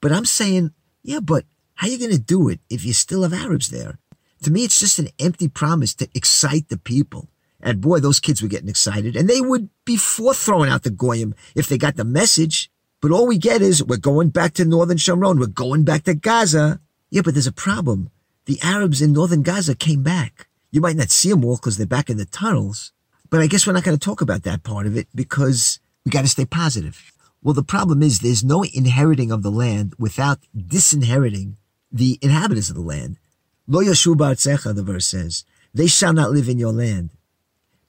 But 0.00 0.12
I'm 0.12 0.24
saying, 0.24 0.72
yeah, 1.02 1.20
but 1.20 1.44
How 1.76 1.86
are 1.86 1.90
you 1.90 1.98
going 1.98 2.12
to 2.12 2.18
do 2.18 2.48
it 2.48 2.60
if 2.70 2.84
you 2.84 2.94
still 2.94 3.22
have 3.22 3.34
Arabs 3.34 3.68
there? 3.68 3.98
To 4.42 4.50
me, 4.50 4.64
it's 4.64 4.80
just 4.80 4.98
an 4.98 5.08
empty 5.18 5.46
promise 5.46 5.94
to 5.94 6.08
excite 6.14 6.68
the 6.68 6.78
people. 6.78 7.28
And 7.66 7.80
boy, 7.80 7.98
those 7.98 8.20
kids 8.20 8.40
were 8.40 8.48
getting 8.48 8.68
excited. 8.68 9.16
And 9.16 9.28
they 9.28 9.40
would 9.40 9.68
be 9.84 9.96
for 9.96 10.32
throwing 10.32 10.70
out 10.70 10.84
the 10.84 10.90
Goyim 10.90 11.34
if 11.56 11.68
they 11.68 11.76
got 11.76 11.96
the 11.96 12.04
message. 12.04 12.70
But 13.00 13.10
all 13.10 13.26
we 13.26 13.38
get 13.38 13.60
is 13.60 13.82
we're 13.82 13.96
going 13.96 14.28
back 14.28 14.54
to 14.54 14.64
northern 14.64 14.98
Shomron. 14.98 15.40
We're 15.40 15.46
going 15.48 15.82
back 15.82 16.04
to 16.04 16.14
Gaza. 16.14 16.80
Yeah, 17.10 17.22
but 17.24 17.34
there's 17.34 17.48
a 17.48 17.52
problem. 17.52 18.10
The 18.44 18.60
Arabs 18.62 19.02
in 19.02 19.12
northern 19.12 19.42
Gaza 19.42 19.74
came 19.74 20.04
back. 20.04 20.46
You 20.70 20.80
might 20.80 20.94
not 20.94 21.10
see 21.10 21.30
them 21.30 21.44
all 21.44 21.56
because 21.56 21.76
they're 21.76 21.88
back 21.88 22.08
in 22.08 22.18
the 22.18 22.24
tunnels. 22.24 22.92
But 23.30 23.40
I 23.40 23.48
guess 23.48 23.66
we're 23.66 23.72
not 23.72 23.82
going 23.82 23.98
to 23.98 24.04
talk 24.04 24.20
about 24.20 24.44
that 24.44 24.62
part 24.62 24.86
of 24.86 24.96
it 24.96 25.08
because 25.12 25.80
we 26.04 26.12
got 26.12 26.22
to 26.22 26.28
stay 26.28 26.46
positive. 26.46 27.12
Well, 27.42 27.54
the 27.54 27.64
problem 27.64 28.00
is 28.00 28.20
there's 28.20 28.44
no 28.44 28.62
inheriting 28.62 29.32
of 29.32 29.42
the 29.42 29.50
land 29.50 29.94
without 29.98 30.38
disinheriting 30.56 31.56
the 31.90 32.20
inhabitants 32.22 32.68
of 32.70 32.76
the 32.76 32.82
land. 32.82 33.18
Lo 33.66 33.82
yashvu 33.82 34.14
ba'artzecha, 34.14 34.72
the 34.72 34.84
verse 34.84 35.08
says, 35.08 35.44
they 35.74 35.88
shall 35.88 36.12
not 36.12 36.30
live 36.30 36.48
in 36.48 36.58
your 36.58 36.72
land. 36.72 37.10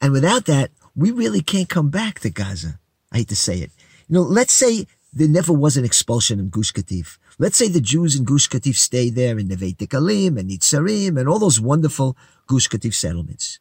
And 0.02 0.12
without 0.12 0.46
that, 0.46 0.72
we 0.96 1.12
really 1.12 1.42
can't 1.42 1.70
come 1.70 1.90
back 1.90 2.20
to 2.22 2.30
Gaza. 2.30 2.80
I 3.12 3.18
hate 3.18 3.30
to 3.30 3.36
say 3.36 3.60
it. 3.60 3.72
You 4.08 4.16
know, 4.16 4.22
let's 4.22 4.54
say 4.54 4.88
there 5.14 5.28
never 5.28 5.54
was 5.54 5.78
an 5.78 5.86
expulsion 5.86 6.40
in 6.40 6.50
Gush 6.50 6.72
Katif. 6.72 7.18
Let's 7.40 7.58
say 7.58 7.68
the 7.68 7.82
Jews 7.82 8.16
in 8.16 8.24
Gush 8.24 8.50
Katif 8.50 8.76
stayed 8.76 9.16
there 9.16 9.38
in 9.38 9.48
Neve 9.48 9.78
Dekalim 9.78 10.40
and 10.40 10.50
Netzarim 10.50 11.20
and 11.20 11.28
all 11.28 11.40
those 11.40 11.60
wonderful 11.60 12.18
Gush 12.48 12.68
Katif 12.68 12.94
settlements. 12.94 13.60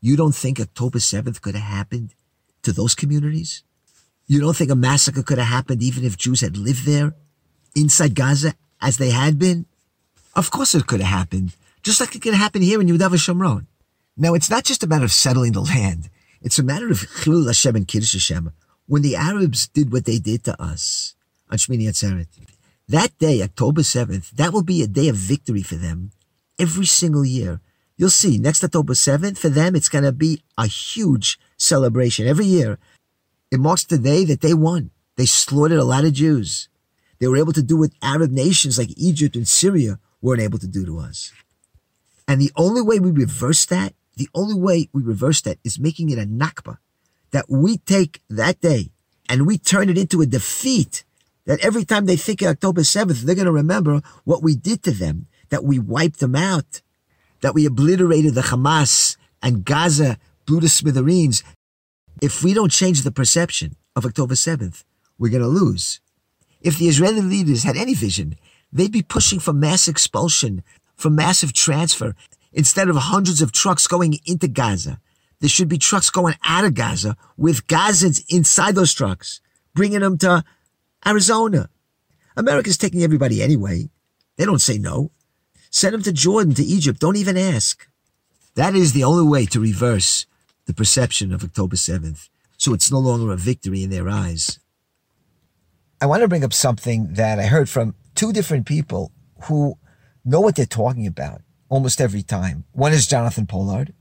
You 0.00 0.16
don't 0.16 0.34
think 0.34 0.58
October 0.58 0.98
7th 0.98 1.40
could 1.40 1.54
have 1.54 1.64
happened 1.64 2.14
to 2.62 2.72
those 2.72 2.94
communities? 2.94 3.62
You 4.26 4.40
don't 4.40 4.56
think 4.56 4.70
a 4.70 4.76
massacre 4.76 5.22
could 5.22 5.38
have 5.38 5.48
happened 5.48 5.82
even 5.82 6.04
if 6.04 6.16
Jews 6.16 6.40
had 6.40 6.56
lived 6.56 6.86
there 6.86 7.14
inside 7.74 8.14
Gaza 8.14 8.54
as 8.80 8.96
they 8.96 9.10
had 9.10 9.38
been? 9.38 9.66
Of 10.34 10.50
course 10.50 10.74
it 10.74 10.86
could 10.86 11.00
have 11.00 11.18
happened, 11.18 11.54
just 11.82 12.00
like 12.00 12.14
it 12.16 12.22
could 12.22 12.34
happen 12.34 12.62
here 12.62 12.80
in 12.80 12.86
Yehuda 12.86 13.10
Shomron. 13.16 13.66
Now, 14.16 14.34
it's 14.34 14.50
not 14.50 14.64
just 14.64 14.82
a 14.82 14.86
matter 14.86 15.04
of 15.04 15.12
settling 15.12 15.52
the 15.52 15.60
land. 15.60 16.10
It's 16.42 16.58
a 16.58 16.62
matter 16.62 16.90
of 16.90 16.98
Chilul 16.98 17.46
Hashem 17.46 17.76
and 17.76 17.88
Kiddush 17.88 18.12
Hashem. 18.12 18.52
When 18.86 19.02
the 19.02 19.16
Arabs 19.16 19.68
did 19.68 19.92
what 19.92 20.04
they 20.04 20.18
did 20.18 20.44
to 20.44 20.60
us 20.60 21.14
on 21.50 21.58
Shmini 21.58 21.88
Atzeret, 21.88 22.26
that 22.88 23.16
day, 23.18 23.42
October 23.42 23.82
7th, 23.82 24.30
that 24.32 24.52
will 24.52 24.62
be 24.62 24.82
a 24.82 24.86
day 24.86 25.08
of 25.08 25.16
victory 25.16 25.62
for 25.62 25.76
them 25.76 26.10
every 26.58 26.84
single 26.84 27.24
year. 27.24 27.60
You'll 27.96 28.10
see, 28.10 28.36
next 28.36 28.62
October 28.64 28.92
7th, 28.92 29.38
for 29.38 29.48
them, 29.48 29.74
it's 29.74 29.88
going 29.88 30.04
to 30.04 30.12
be 30.12 30.42
a 30.58 30.66
huge 30.66 31.38
celebration 31.56 32.26
every 32.26 32.46
year. 32.46 32.78
It 33.50 33.60
marks 33.60 33.84
the 33.84 33.98
day 33.98 34.24
that 34.26 34.40
they 34.40 34.52
won. 34.52 34.90
They 35.16 35.26
slaughtered 35.26 35.78
a 35.78 35.84
lot 35.84 36.04
of 36.04 36.12
Jews. 36.12 36.68
They 37.18 37.28
were 37.28 37.36
able 37.36 37.52
to 37.52 37.62
do 37.62 37.78
what 37.78 37.92
Arab 38.02 38.30
nations 38.30 38.78
like 38.78 38.90
Egypt 38.96 39.36
and 39.36 39.46
Syria 39.46 39.98
weren't 40.20 40.42
able 40.42 40.58
to 40.58 40.66
do 40.66 40.84
to 40.84 40.98
us. 40.98 41.32
And 42.26 42.40
the 42.40 42.52
only 42.56 42.82
way 42.82 42.98
we 42.98 43.10
reverse 43.10 43.64
that, 43.66 43.94
the 44.16 44.28
only 44.34 44.54
way 44.54 44.88
we 44.92 45.02
reverse 45.02 45.40
that 45.42 45.58
is 45.64 45.78
making 45.78 46.10
it 46.10 46.18
a 46.18 46.26
Nakba. 46.26 46.78
That 47.30 47.46
we 47.48 47.78
take 47.78 48.20
that 48.28 48.60
day 48.60 48.92
and 49.28 49.46
we 49.46 49.56
turn 49.56 49.88
it 49.88 49.96
into 49.96 50.20
a 50.20 50.26
defeat. 50.26 51.04
That 51.46 51.64
every 51.64 51.84
time 51.84 52.06
they 52.06 52.16
think 52.16 52.42
of 52.42 52.48
October 52.48 52.82
7th, 52.82 53.22
they're 53.22 53.34
going 53.34 53.46
to 53.46 53.52
remember 53.52 54.02
what 54.24 54.42
we 54.42 54.54
did 54.54 54.82
to 54.84 54.92
them, 54.92 55.26
that 55.48 55.64
we 55.64 55.78
wiped 55.78 56.20
them 56.20 56.36
out, 56.36 56.82
that 57.40 57.54
we 57.54 57.66
obliterated 57.66 58.34
the 58.34 58.42
Hamas 58.42 59.16
and 59.42 59.64
Gaza 59.64 60.18
blew 60.46 60.60
to 60.60 60.68
smithereens. 60.68 61.42
If 62.20 62.44
we 62.44 62.54
don't 62.54 62.70
change 62.70 63.02
the 63.02 63.10
perception 63.10 63.76
of 63.96 64.06
October 64.06 64.34
7th, 64.34 64.84
we're 65.18 65.30
going 65.30 65.42
to 65.42 65.48
lose. 65.48 66.00
If 66.60 66.78
the 66.78 66.88
Israeli 66.88 67.20
leaders 67.20 67.64
had 67.64 67.76
any 67.76 67.94
vision, 67.94 68.36
they'd 68.72 68.92
be 68.92 69.02
pushing 69.02 69.40
for 69.40 69.52
mass 69.52 69.88
expulsion, 69.88 70.62
for 70.96 71.10
massive 71.10 71.52
transfer. 71.52 72.14
Instead 72.52 72.88
of 72.88 72.96
hundreds 72.96 73.40
of 73.40 73.52
trucks 73.52 73.86
going 73.86 74.18
into 74.26 74.48
Gaza, 74.48 75.00
there 75.40 75.48
should 75.48 75.68
be 75.68 75.78
trucks 75.78 76.10
going 76.10 76.34
out 76.44 76.64
of 76.64 76.74
Gaza 76.74 77.16
with 77.36 77.66
Gazans 77.66 78.22
inside 78.28 78.74
those 78.74 78.94
trucks, 78.94 79.40
bringing 79.74 80.00
them 80.00 80.18
to 80.18 80.44
Arizona. 81.06 81.68
America's 82.36 82.78
taking 82.78 83.02
everybody 83.02 83.42
anyway. 83.42 83.90
They 84.36 84.44
don't 84.44 84.60
say 84.60 84.78
no. 84.78 85.10
Send 85.70 85.94
them 85.94 86.02
to 86.02 86.12
Jordan, 86.12 86.54
to 86.54 86.62
Egypt. 86.62 87.00
Don't 87.00 87.16
even 87.16 87.36
ask. 87.36 87.88
That 88.54 88.74
is 88.74 88.92
the 88.92 89.04
only 89.04 89.26
way 89.26 89.46
to 89.46 89.60
reverse 89.60 90.26
the 90.66 90.74
perception 90.74 91.32
of 91.32 91.42
October 91.42 91.76
7th. 91.76 92.28
So 92.58 92.74
it's 92.74 92.92
no 92.92 92.98
longer 92.98 93.32
a 93.32 93.36
victory 93.36 93.82
in 93.82 93.90
their 93.90 94.08
eyes. 94.08 94.60
I 96.00 96.06
want 96.06 96.22
to 96.22 96.28
bring 96.28 96.44
up 96.44 96.52
something 96.52 97.14
that 97.14 97.38
I 97.38 97.44
heard 97.44 97.68
from 97.68 97.94
two 98.14 98.32
different 98.32 98.66
people 98.66 99.12
who 99.44 99.74
know 100.24 100.40
what 100.40 100.56
they're 100.56 100.66
talking 100.66 101.06
about 101.06 101.42
almost 101.72 102.02
every 102.02 102.22
time. 102.22 102.64
One 102.72 102.92
is 102.92 103.06
Jonathan 103.06 103.46
Pollard, 103.46 103.94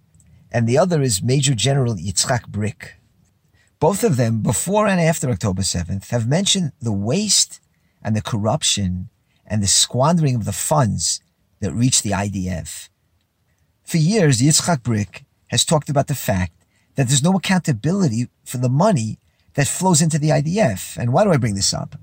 and 0.51 0.67
the 0.67 0.77
other 0.77 1.01
is 1.01 1.23
Major 1.23 1.55
General 1.55 1.95
Yitzhak 1.95 2.49
Brik. 2.49 2.95
Both 3.79 4.03
of 4.03 4.17
them, 4.17 4.41
before 4.41 4.87
and 4.87 4.99
after 4.99 5.29
October 5.29 5.61
7th, 5.61 6.09
have 6.09 6.27
mentioned 6.27 6.73
the 6.81 6.91
waste 6.91 7.61
and 8.03 8.13
the 8.13 8.21
corruption 8.21 9.07
and 9.47 9.63
the 9.63 9.67
squandering 9.67 10.35
of 10.35 10.43
the 10.43 10.51
funds 10.51 11.21
that 11.61 11.71
reached 11.71 12.03
the 12.03 12.11
IDF. 12.11 12.89
For 13.85 13.97
years, 13.97 14.41
Yitzhak 14.41 14.83
Brik 14.83 15.23
has 15.47 15.63
talked 15.63 15.89
about 15.89 16.07
the 16.07 16.13
fact 16.13 16.51
that 16.95 17.07
there's 17.07 17.23
no 17.23 17.37
accountability 17.37 18.27
for 18.43 18.57
the 18.57 18.67
money 18.67 19.17
that 19.53 19.67
flows 19.67 20.01
into 20.01 20.19
the 20.19 20.29
IDF. 20.29 20.97
And 20.97 21.13
why 21.13 21.23
do 21.23 21.31
I 21.31 21.37
bring 21.37 21.55
this 21.55 21.73
up? 21.73 21.95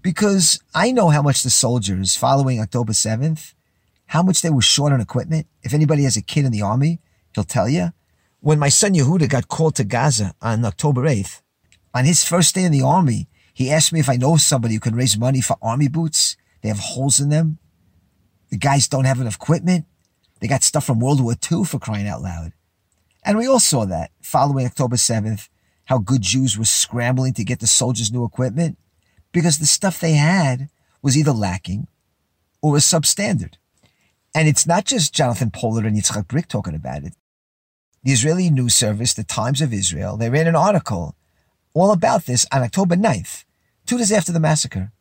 Because 0.00 0.62
I 0.76 0.92
know 0.92 1.08
how 1.08 1.22
much 1.22 1.42
the 1.42 1.50
soldiers 1.50 2.16
following 2.16 2.60
October 2.60 2.92
7th, 2.92 3.54
how 4.08 4.22
much 4.22 4.40
they 4.40 4.50
were 4.50 4.62
short 4.62 4.92
on 4.92 5.00
equipment. 5.00 5.46
If 5.62 5.74
anybody 5.74 6.02
has 6.04 6.16
a 6.16 6.22
kid 6.22 6.44
in 6.44 6.52
the 6.52 6.62
army, 6.62 7.00
he'll 7.34 7.44
tell 7.44 7.68
you. 7.68 7.92
When 8.40 8.58
my 8.58 8.68
son 8.68 8.94
Yehuda 8.94 9.28
got 9.28 9.48
called 9.48 9.76
to 9.76 9.84
Gaza 9.84 10.34
on 10.40 10.64
October 10.64 11.02
8th, 11.02 11.42
on 11.94 12.04
his 12.04 12.24
first 12.24 12.54
day 12.54 12.62
in 12.62 12.72
the 12.72 12.82
army, 12.82 13.28
he 13.52 13.70
asked 13.70 13.92
me 13.92 14.00
if 14.00 14.08
I 14.08 14.16
know 14.16 14.36
somebody 14.36 14.74
who 14.74 14.80
can 14.80 14.94
raise 14.94 15.18
money 15.18 15.40
for 15.40 15.56
army 15.60 15.88
boots. 15.88 16.36
They 16.62 16.68
have 16.68 16.78
holes 16.78 17.20
in 17.20 17.28
them. 17.28 17.58
The 18.50 18.56
guys 18.56 18.88
don't 18.88 19.04
have 19.04 19.20
enough 19.20 19.34
equipment. 19.34 19.84
They 20.40 20.48
got 20.48 20.62
stuff 20.62 20.86
from 20.86 21.00
World 21.00 21.20
War 21.20 21.34
II 21.50 21.64
for 21.64 21.78
crying 21.78 22.06
out 22.06 22.22
loud. 22.22 22.52
And 23.24 23.36
we 23.36 23.46
all 23.46 23.60
saw 23.60 23.84
that 23.86 24.10
following 24.22 24.64
October 24.64 24.96
7th, 24.96 25.48
how 25.84 25.98
good 25.98 26.22
Jews 26.22 26.56
were 26.56 26.64
scrambling 26.64 27.34
to 27.34 27.44
get 27.44 27.60
the 27.60 27.66
soldiers 27.66 28.12
new 28.12 28.24
equipment 28.24 28.78
because 29.32 29.58
the 29.58 29.66
stuff 29.66 30.00
they 30.00 30.12
had 30.12 30.70
was 31.02 31.16
either 31.16 31.32
lacking 31.32 31.88
or 32.62 32.72
was 32.72 32.84
substandard. 32.84 33.54
And 34.38 34.46
it's 34.46 34.68
not 34.68 34.84
just 34.84 35.12
Jonathan 35.12 35.50
Pollard 35.50 35.84
and 35.84 35.96
Yitzhak 35.96 36.28
Brik 36.28 36.46
talking 36.46 36.76
about 36.76 37.02
it. 37.02 37.12
The 38.04 38.12
Israeli 38.12 38.50
news 38.50 38.72
service, 38.72 39.12
the 39.12 39.24
Times 39.24 39.60
of 39.60 39.72
Israel, 39.72 40.16
they 40.16 40.30
ran 40.30 40.46
an 40.46 40.54
article 40.54 41.16
all 41.74 41.90
about 41.90 42.26
this 42.26 42.46
on 42.52 42.62
October 42.62 42.94
9th, 42.94 43.42
two 43.84 43.98
days 43.98 44.12
after 44.12 44.30
the 44.30 44.38
massacre, 44.38 44.92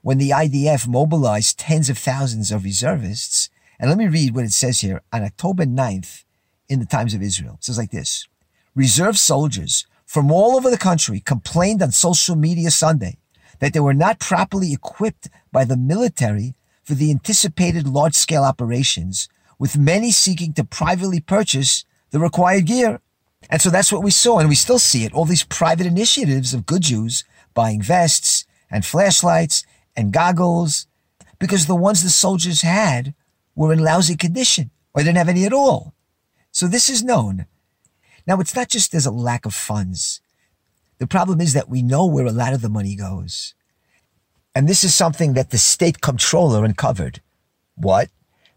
when 0.00 0.16
the 0.16 0.30
IDF 0.30 0.88
mobilized 0.88 1.58
tens 1.58 1.90
of 1.90 1.98
thousands 1.98 2.50
of 2.50 2.64
reservists. 2.64 3.50
And 3.78 3.90
let 3.90 3.98
me 3.98 4.08
read 4.08 4.34
what 4.34 4.46
it 4.46 4.52
says 4.52 4.80
here 4.80 5.02
on 5.12 5.22
October 5.22 5.66
9th, 5.66 6.24
in 6.66 6.80
the 6.80 6.86
Times 6.86 7.12
of 7.12 7.20
Israel. 7.20 7.56
It 7.58 7.64
says 7.64 7.76
like 7.76 7.90
this 7.90 8.26
Reserve 8.74 9.18
soldiers 9.18 9.86
from 10.06 10.32
all 10.32 10.56
over 10.56 10.70
the 10.70 10.78
country 10.78 11.20
complained 11.20 11.82
on 11.82 11.92
social 11.92 12.36
media 12.36 12.70
Sunday 12.70 13.18
that 13.58 13.74
they 13.74 13.80
were 13.80 13.92
not 13.92 14.18
properly 14.18 14.72
equipped 14.72 15.28
by 15.52 15.66
the 15.66 15.76
military 15.76 16.54
for 16.82 16.94
the 16.94 17.10
anticipated 17.10 17.86
large 17.86 18.14
scale 18.14 18.42
operations, 18.42 19.28
with 19.58 19.78
many 19.78 20.10
seeking 20.10 20.52
to 20.54 20.64
privately 20.64 21.20
purchase 21.20 21.84
the 22.10 22.18
required 22.18 22.66
gear. 22.66 23.00
And 23.48 23.60
so 23.60 23.70
that's 23.70 23.92
what 23.92 24.02
we 24.02 24.10
saw, 24.10 24.38
and 24.38 24.48
we 24.48 24.54
still 24.54 24.78
see 24.78 25.04
it 25.04 25.12
all 25.12 25.24
these 25.24 25.44
private 25.44 25.86
initiatives 25.86 26.54
of 26.54 26.66
good 26.66 26.82
Jews 26.82 27.24
buying 27.54 27.82
vests 27.82 28.44
and 28.70 28.84
flashlights 28.84 29.64
and 29.96 30.12
goggles 30.12 30.86
because 31.38 31.66
the 31.66 31.76
ones 31.76 32.02
the 32.02 32.10
soldiers 32.10 32.62
had 32.62 33.14
were 33.54 33.72
in 33.72 33.80
lousy 33.80 34.16
condition 34.16 34.70
or 34.94 35.02
didn't 35.02 35.18
have 35.18 35.28
any 35.28 35.44
at 35.44 35.52
all. 35.52 35.94
So 36.50 36.66
this 36.66 36.88
is 36.88 37.02
known. 37.02 37.46
Now, 38.26 38.38
it's 38.40 38.54
not 38.54 38.68
just 38.68 38.92
there's 38.92 39.06
a 39.06 39.10
lack 39.10 39.44
of 39.44 39.54
funds. 39.54 40.20
The 40.98 41.06
problem 41.06 41.40
is 41.40 41.52
that 41.54 41.68
we 41.68 41.82
know 41.82 42.06
where 42.06 42.26
a 42.26 42.32
lot 42.32 42.52
of 42.52 42.62
the 42.62 42.68
money 42.68 42.94
goes. 42.94 43.54
And 44.54 44.68
this 44.68 44.84
is 44.84 44.94
something 44.94 45.32
that 45.34 45.50
the 45.50 45.58
state 45.58 46.00
comptroller 46.00 46.64
uncovered. 46.64 47.20
What? 47.74 48.10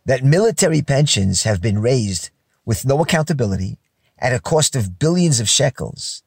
That 0.05 0.23
military 0.23 0.81
pensions 0.81 1.43
have 1.43 1.61
been 1.61 1.79
raised 1.79 2.29
with 2.65 2.85
no 2.85 3.01
accountability 3.01 3.79
at 4.19 4.33
a 4.33 4.39
cost 4.39 4.75
of 4.75 4.99
billions 4.99 5.39
of 5.39 5.49
shekels. 5.49 6.23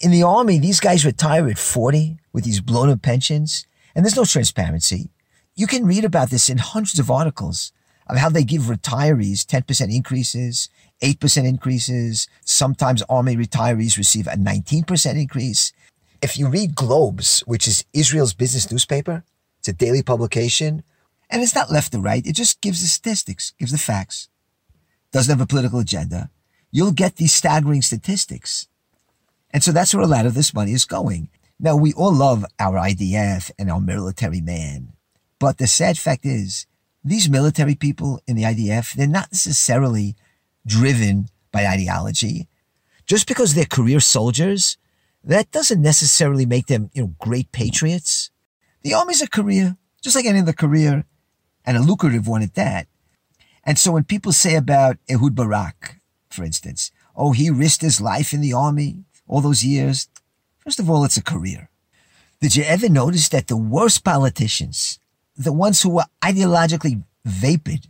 In 0.00 0.10
the 0.10 0.22
army, 0.22 0.58
these 0.58 0.80
guys 0.80 1.04
retire 1.04 1.48
at 1.48 1.58
40 1.58 2.18
with 2.32 2.44
these 2.44 2.60
blown 2.60 2.90
up 2.90 3.02
pensions, 3.02 3.66
and 3.94 4.04
there's 4.04 4.16
no 4.16 4.24
transparency. 4.24 5.10
You 5.54 5.66
can 5.66 5.86
read 5.86 6.04
about 6.04 6.30
this 6.30 6.48
in 6.48 6.58
hundreds 6.58 6.98
of 6.98 7.10
articles 7.10 7.72
of 8.08 8.16
how 8.16 8.28
they 8.28 8.44
give 8.44 8.62
retirees 8.62 9.44
10% 9.44 9.94
increases 9.94 10.68
8% 11.02 11.46
increases. 11.46 12.28
Sometimes 12.44 13.02
Army 13.02 13.36
retirees 13.36 13.98
receive 13.98 14.26
a 14.26 14.36
19% 14.36 15.20
increase. 15.20 15.72
If 16.22 16.38
you 16.38 16.48
read 16.48 16.76
Globes, 16.76 17.40
which 17.40 17.66
is 17.66 17.84
Israel's 17.92 18.32
business 18.32 18.70
newspaper, 18.70 19.24
it's 19.58 19.68
a 19.68 19.72
daily 19.72 20.02
publication, 20.02 20.84
And 21.28 21.42
it's 21.42 21.54
not 21.54 21.72
left 21.72 21.94
or 21.94 22.00
right. 22.00 22.26
It 22.26 22.36
just 22.36 22.60
gives 22.60 22.82
the 22.82 22.88
statistics, 22.88 23.54
gives 23.58 23.72
the 23.72 23.78
facts. 23.78 24.28
Doesn't 25.12 25.32
have 25.32 25.40
a 25.40 25.46
political 25.46 25.80
agenda. 25.80 26.30
You'll 26.70 26.92
get 26.92 27.16
these 27.16 27.32
staggering 27.32 27.82
statistics. 27.82 28.68
And 29.50 29.64
so 29.64 29.72
that's 29.72 29.94
where 29.94 30.04
a 30.04 30.06
lot 30.06 30.26
of 30.26 30.34
this 30.34 30.52
money 30.52 30.72
is 30.72 30.84
going. 30.84 31.30
Now, 31.58 31.74
we 31.74 31.92
all 31.94 32.12
love 32.12 32.44
our 32.58 32.76
IDF 32.76 33.50
and 33.58 33.70
our 33.70 33.80
military 33.80 34.40
man. 34.42 34.92
But 35.38 35.58
the 35.58 35.66
sad 35.66 35.96
fact 35.96 36.26
is, 36.26 36.66
these 37.04 37.30
military 37.30 37.74
people 37.74 38.20
in 38.26 38.36
the 38.36 38.44
IDF, 38.44 38.94
they're 38.94 39.06
not 39.06 39.32
necessarily 39.32 40.14
driven 40.66 41.28
by 41.50 41.66
ideology. 41.66 42.48
Just 43.06 43.26
because 43.26 43.54
they're 43.54 43.64
career 43.64 44.00
soldiers, 44.00 44.76
that 45.24 45.50
doesn't 45.50 45.80
necessarily 45.80 46.46
make 46.46 46.66
them, 46.66 46.90
you 46.92 47.02
know, 47.02 47.14
great 47.18 47.52
patriots. 47.52 48.30
The 48.82 48.94
army's 48.94 49.22
a 49.22 49.28
career, 49.28 49.76
just 50.02 50.16
like 50.16 50.26
any 50.26 50.40
other 50.40 50.52
career, 50.52 51.04
and 51.64 51.76
a 51.76 51.82
lucrative 51.82 52.26
one 52.26 52.42
at 52.42 52.54
that. 52.54 52.88
And 53.64 53.78
so 53.78 53.92
when 53.92 54.04
people 54.04 54.32
say 54.32 54.56
about 54.56 54.96
Ehud 55.08 55.34
Barak, 55.34 56.00
for 56.28 56.42
instance, 56.44 56.90
oh, 57.14 57.32
he 57.32 57.50
risked 57.50 57.82
his 57.82 58.00
life 58.00 58.32
in 58.32 58.40
the 58.40 58.52
army 58.52 59.04
all 59.28 59.40
those 59.40 59.64
years. 59.64 60.08
First 60.58 60.80
of 60.80 60.90
all, 60.90 61.04
it's 61.04 61.16
a 61.16 61.22
career. 61.22 61.70
Did 62.40 62.56
you 62.56 62.64
ever 62.64 62.88
notice 62.88 63.28
that 63.28 63.46
the 63.46 63.56
worst 63.56 64.02
politicians, 64.02 64.98
the 65.36 65.52
ones 65.52 65.82
who 65.82 65.90
were 65.90 66.06
ideologically 66.24 67.04
vapid, 67.24 67.86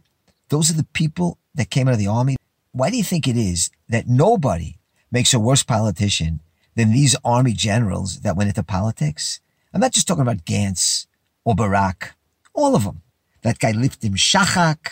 those 0.50 0.70
are 0.70 0.74
the 0.74 0.84
people 0.92 1.38
that 1.54 1.70
came 1.70 1.88
out 1.88 1.94
of 1.94 1.98
the 1.98 2.06
army? 2.06 2.36
Why 2.72 2.90
do 2.90 2.98
you 2.98 3.04
think 3.04 3.26
it 3.26 3.38
is 3.38 3.70
that 3.88 4.06
nobody 4.06 4.76
makes 5.10 5.32
a 5.32 5.40
worse 5.40 5.62
politician 5.62 6.40
than 6.74 6.92
these 6.92 7.16
army 7.24 7.52
generals 7.52 8.20
that 8.20 8.36
went 8.36 8.48
into 8.48 8.62
politics? 8.62 9.40
I'm 9.72 9.80
not 9.80 9.92
just 9.92 10.06
talking 10.06 10.22
about 10.22 10.44
Gantz 10.44 11.06
or 11.44 11.54
Barak, 11.54 12.14
all 12.54 12.76
of 12.76 12.84
them. 12.84 13.02
That 13.42 13.58
guy 13.58 13.72
Lipkin-Shahak. 13.72 14.88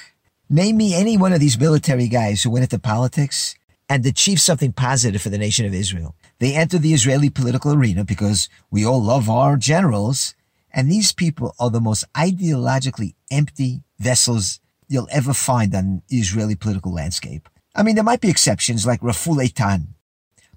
Name 0.49 0.77
me 0.77 0.95
any 0.95 1.17
one 1.17 1.33
of 1.33 1.39
these 1.39 1.61
military 1.61 2.09
guys 2.09 2.43
who 2.43 2.51
went 2.51 2.65
into 2.65 2.79
politics 2.79 3.55
and 3.89 4.05
achieved 4.05 4.41
something 4.41 4.73
positive 4.73 5.23
for 5.23 5.29
the 5.29 5.39
nation 5.39 5.67
of 5.67 5.75
Israel. 5.75 6.17
They 6.41 6.55
entered 6.55 6.83
the 6.83 6.95
Israeli 6.95 7.31
political 7.31 7.73
arena 7.73 8.05
because 8.05 8.49
we 8.71 8.85
all 8.85 9.03
love 9.03 9.31
our 9.31 9.57
generals. 9.57 10.35
And 10.73 10.91
these 10.91 11.13
people 11.13 11.55
are 11.61 11.71
the 11.71 11.81
most 11.81 12.05
ideologically 12.15 13.15
empty 13.31 13.83
vessels 13.99 14.61
you'll 14.89 15.09
ever 15.13 15.33
find 15.33 15.75
on 15.75 16.03
the 16.09 16.19
Israeli 16.19 16.57
political 16.57 16.93
landscape. 16.93 17.49
I 17.75 17.83
mean, 17.83 17.95
there 17.95 18.05
might 18.05 18.21
be 18.21 18.31
exceptions 18.31 18.87
like 18.87 19.03
Raful 19.03 19.37
Eitan. 19.37 19.89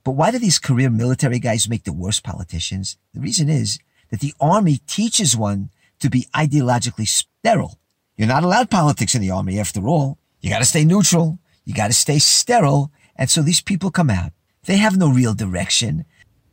But 0.04 0.12
why 0.12 0.32
do 0.32 0.40
these 0.40 0.60
career 0.60 0.90
military 0.90 1.40
guys 1.40 1.70
make 1.70 1.84
the 1.84 1.94
worst 1.94 2.24
politicians? 2.24 2.98
The 3.14 3.22
reason 3.22 3.50
is 3.50 3.80
that 4.10 4.20
the 4.20 4.34
army 4.40 4.80
teaches 4.86 5.36
one 5.38 5.70
to 6.00 6.10
be 6.10 6.28
ideologically 6.36 7.08
sterile. 7.08 7.80
You're 8.18 8.28
not 8.28 8.44
allowed 8.44 8.70
politics 8.70 9.16
in 9.16 9.22
the 9.22 9.32
army 9.32 9.60
after 9.60 9.88
all. 9.88 10.20
You 10.42 10.50
got 10.50 10.60
to 10.60 10.66
stay 10.66 10.84
neutral. 10.84 11.40
You 11.64 11.74
got 11.74 11.88
to 11.88 11.94
stay 11.94 12.20
sterile. 12.20 12.92
And 13.16 13.30
so 13.30 13.42
these 13.42 13.62
people 13.62 13.92
come 13.92 14.10
out. 14.10 14.34
They 14.66 14.78
have 14.78 14.98
no 14.98 15.10
real 15.10 15.34
direction. 15.34 16.06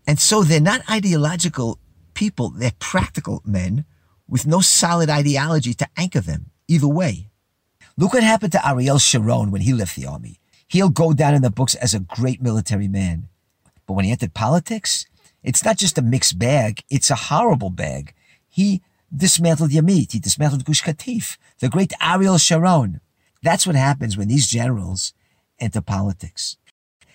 And 0.07 0.19
so 0.19 0.43
they're 0.43 0.61
not 0.61 0.89
ideological 0.89 1.79
people. 2.15 2.51
They're 2.51 2.73
practical 2.79 3.43
men 3.45 3.85
with 4.29 4.47
no 4.47 4.61
solid 4.61 5.11
ideology 5.11 5.75
to 5.75 5.89
anchor 5.97 6.21
them 6.21 6.51
either 6.69 6.89
way. 6.89 7.31
Look 7.97 8.15
what 8.15 8.23
happened 8.23 8.53
to 8.53 8.67
Ariel 8.67 8.99
Sharon 8.99 9.51
when 9.51 9.63
he 9.63 9.73
left 9.73 9.97
the 9.97 10.07
army. 10.07 10.39
He'll 10.69 10.89
go 10.89 11.13
down 11.13 11.35
in 11.35 11.43
the 11.43 11.51
books 11.51 11.75
as 11.75 11.95
a 11.95 12.01
great 12.01 12.41
military 12.41 12.87
man. 12.89 13.29
But 13.91 13.95
when 13.95 14.05
he 14.05 14.13
entered 14.13 14.35
politics, 14.35 15.05
it's 15.43 15.65
not 15.65 15.77
just 15.77 15.99
a 15.99 16.03
mixed 16.03 16.39
bag, 16.39 16.85
it's 16.91 17.11
a 17.11 17.17
horrible 17.17 17.71
bag. 17.71 18.15
He 18.49 18.83
dismantled 19.13 19.73
Yamit, 19.73 20.13
he 20.13 20.21
dismantled 20.21 20.65
Gush 20.65 20.85
Katif, 20.85 21.39
the 21.59 21.69
great 21.69 21.93
Ariel 22.01 22.39
Sharon. 22.39 23.01
That's 23.43 23.67
what 23.67 23.75
happens 23.75 24.17
when 24.17 24.29
these 24.29 24.47
generals 24.47 25.13
enter 25.59 25.81
politics. 25.81 26.57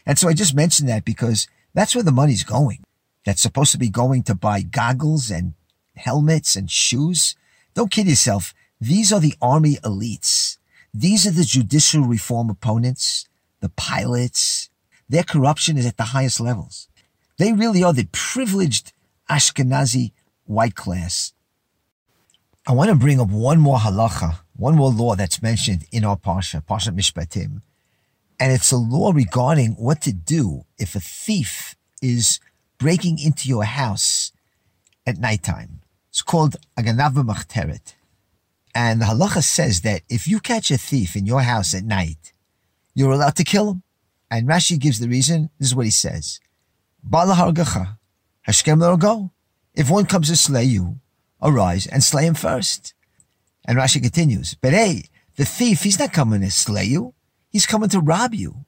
And 0.06 0.20
so 0.20 0.28
I 0.28 0.34
just 0.34 0.54
mentioned 0.54 0.90
that 0.90 1.06
because 1.06 1.48
that's 1.74 1.96
where 1.96 2.04
the 2.04 2.12
money's 2.12 2.44
going. 2.44 2.84
That's 3.26 3.42
supposed 3.42 3.72
to 3.72 3.78
be 3.78 3.88
going 3.88 4.24
to 4.24 4.36
buy 4.36 4.62
goggles 4.62 5.32
and 5.32 5.54
helmets 5.96 6.58
and 6.58 6.70
shoes. 6.70 7.38
Don't 7.74 7.90
kid 7.90 8.10
yourself. 8.10 8.54
These 8.82 9.14
are 9.14 9.22
the 9.22 9.36
army 9.42 9.76
elites. 9.76 10.58
These 10.94 11.26
are 11.26 11.32
the 11.32 11.46
judicial 11.46 12.02
reform 12.02 12.50
opponents 12.50 13.30
the 13.62 13.70
pilots, 13.70 14.70
their 15.10 15.24
corruption 15.24 15.78
is 15.78 15.86
at 15.86 15.98
the 15.98 16.04
highest 16.04 16.40
levels. 16.40 16.88
They 17.38 17.54
really 17.54 17.84
are 17.84 17.94
the 17.94 18.08
privileged 18.12 18.94
Ashkenazi 19.30 20.12
white 20.46 20.76
class. 20.76 21.34
I 22.68 22.74
want 22.74 22.90
to 22.90 22.96
bring 22.96 23.20
up 23.20 23.30
one 23.30 23.60
more 23.60 23.78
halacha, 23.78 24.40
one 24.56 24.76
more 24.76 24.90
law 24.90 25.16
that's 25.16 25.42
mentioned 25.42 25.86
in 25.92 26.04
our 26.04 26.18
parsha, 26.18 26.66
Parsha 26.66 26.90
Mishpatim, 26.96 27.62
and 28.40 28.52
it's 28.52 28.72
a 28.72 28.78
law 28.78 29.12
regarding 29.12 29.74
what 29.74 30.02
to 30.02 30.14
do 30.14 30.66
if 30.78 30.96
a 30.96 31.00
thief 31.00 31.76
is 32.02 32.40
breaking 32.78 33.20
into 33.20 33.48
your 33.48 33.64
house 33.64 34.32
at 35.06 35.18
nighttime. 35.18 35.82
It's 36.10 36.22
called 36.22 36.56
Aganav 36.78 37.14
Machteret. 37.14 37.94
And 38.74 39.02
the 39.02 39.06
halacha 39.06 39.44
says 39.44 39.82
that 39.82 40.02
if 40.10 40.28
you 40.28 40.40
catch 40.40 40.70
a 40.72 40.78
thief 40.78 41.16
in 41.16 41.26
your 41.26 41.42
house 41.42 41.74
at 41.74 41.84
night, 41.84 42.34
you're 42.94 43.12
allowed 43.12 43.36
to 43.38 43.44
kill 43.44 43.72
him. 43.72 43.84
And 44.30 44.48
Rashi 44.48 44.80
gives 44.80 45.00
the 45.00 45.08
reason. 45.08 45.50
This 45.60 45.70
is 45.70 45.76
what 45.76 45.86
he 45.86 45.92
says. 45.92 46.40
Bala 47.04 47.36
Hashkem 48.48 49.00
go. 49.00 49.32
If 49.74 49.90
one 49.90 50.06
comes 50.06 50.30
to 50.30 50.36
slay 50.36 50.64
you, 50.64 51.00
arise 51.42 51.86
and 51.86 52.04
slay 52.04 52.26
him 52.26 52.34
first. 52.34 52.94
And 53.66 53.78
Rashi 53.78 54.02
continues, 54.02 54.56
but 54.56 54.74
hey, 54.74 55.06
the 55.36 55.46
thief, 55.46 55.84
he's 55.84 56.00
not 56.00 56.14
coming 56.14 56.42
to 56.42 56.52
slay 56.52 56.86
you. 56.86 57.14
He's 57.50 57.66
coming 57.66 57.90
to 57.90 58.00
rob 58.00 58.34
you. 58.34 58.66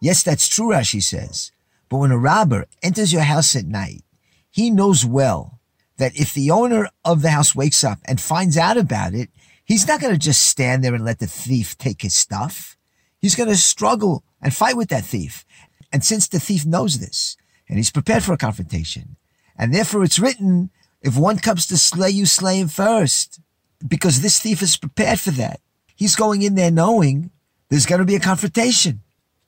Yes, 0.00 0.22
that's 0.22 0.48
true, 0.48 0.68
Rashi 0.68 1.02
says. 1.02 1.52
But 1.88 1.98
when 1.98 2.12
a 2.12 2.18
robber 2.18 2.66
enters 2.82 3.12
your 3.12 3.22
house 3.22 3.56
at 3.56 3.66
night, 3.66 4.04
he 4.50 4.70
knows 4.70 5.04
well 5.04 5.60
that 5.98 6.16
if 6.16 6.32
the 6.32 6.50
owner 6.50 6.88
of 7.04 7.22
the 7.22 7.30
house 7.30 7.54
wakes 7.54 7.84
up 7.84 7.98
and 8.04 8.20
finds 8.20 8.56
out 8.56 8.76
about 8.76 9.14
it, 9.14 9.30
he's 9.64 9.86
not 9.86 10.00
going 10.00 10.12
to 10.12 10.18
just 10.18 10.42
stand 10.42 10.82
there 10.82 10.94
and 10.94 11.04
let 11.04 11.18
the 11.18 11.26
thief 11.26 11.76
take 11.76 12.02
his 12.02 12.14
stuff. 12.14 12.76
He's 13.18 13.34
going 13.34 13.48
to 13.48 13.56
struggle 13.56 14.24
and 14.42 14.54
fight 14.54 14.76
with 14.76 14.88
that 14.88 15.04
thief. 15.04 15.44
And 15.92 16.04
since 16.04 16.28
the 16.28 16.40
thief 16.40 16.64
knows 16.64 16.98
this, 16.98 17.36
and 17.68 17.78
he's 17.78 17.90
prepared 17.90 18.22
for 18.22 18.32
a 18.32 18.38
confrontation, 18.38 19.16
and 19.56 19.74
therefore 19.74 20.04
it's 20.04 20.18
written, 20.18 20.70
if 21.02 21.16
one 21.16 21.38
comes 21.38 21.66
to 21.66 21.76
slay 21.76 22.10
you, 22.10 22.26
slay 22.26 22.60
him 22.60 22.68
first, 22.68 23.40
because 23.86 24.20
this 24.20 24.38
thief 24.38 24.62
is 24.62 24.76
prepared 24.76 25.20
for 25.20 25.30
that. 25.32 25.60
He's 25.94 26.16
going 26.16 26.42
in 26.42 26.54
there 26.54 26.70
knowing 26.70 27.30
there's 27.68 27.86
going 27.86 28.00
to 28.00 28.04
be 28.04 28.16
a 28.16 28.20
confrontation. 28.20 29.02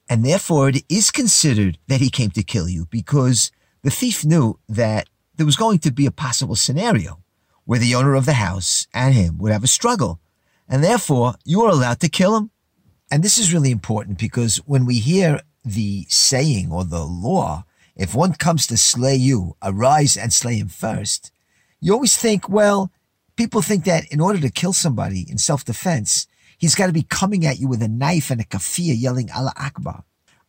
And 0.09 0.25
therefore 0.25 0.69
it 0.69 0.85
is 0.89 1.11
considered 1.11 1.79
that 1.89 2.01
he 2.01 2.11
came 2.11 2.31
to 2.31 2.43
kill 2.43 2.69
you 2.69 2.87
because 2.91 3.51
the 3.83 3.91
thief 3.91 4.25
knew 4.25 4.59
that 4.69 5.09
there 5.37 5.47
was 5.47 5.57
going 5.57 5.79
to 5.81 5.91
be 5.91 6.07
a 6.07 6.11
possible 6.11 6.57
scenario 6.57 7.23
where 7.65 7.79
the 7.79 7.95
owner 7.95 8.15
of 8.15 8.27
the 8.27 8.35
house 8.35 8.87
and 8.93 9.15
him 9.15 9.39
would 9.39 9.53
have 9.53 9.65
a 9.65 9.69
struggle. 9.69 10.21
And 10.69 10.83
therefore 10.83 11.35
you 11.45 11.63
are 11.63 11.71
allowed 11.71 12.01
to 12.01 12.09
kill 12.09 12.37
him. 12.37 12.51
And 13.13 13.23
this 13.23 13.37
is 13.37 13.53
really 13.53 13.71
important 13.71 14.17
because 14.17 14.57
when 14.65 14.87
we 14.87 14.99
hear 14.99 15.43
the 15.63 16.07
saying 16.09 16.73
or 16.73 16.83
the 16.83 17.05
law, 17.05 17.67
if 17.95 18.15
one 18.15 18.33
comes 18.33 18.67
to 18.69 18.79
slay 18.79 19.17
you, 19.17 19.55
arise 19.63 20.17
and 20.17 20.33
slay 20.33 20.57
him 20.57 20.69
first, 20.69 21.31
you 21.79 21.93
always 21.93 22.17
think, 22.17 22.49
well, 22.49 22.91
people 23.37 23.61
think 23.61 23.85
that 23.85 24.11
in 24.11 24.19
order 24.19 24.41
to 24.41 24.49
kill 24.49 24.73
somebody 24.73 25.27
in 25.29 25.37
self-defense, 25.37 26.27
he's 26.57 26.75
got 26.75 26.87
to 26.87 26.93
be 26.95 27.03
coming 27.03 27.45
at 27.45 27.59
you 27.59 27.69
with 27.69 27.83
a 27.83 27.87
knife 27.87 28.31
and 28.31 28.41
a 28.41 28.45
kafir 28.45 28.95
yelling 28.95 29.31
Allah 29.31 29.53
Akbar. 29.59 30.05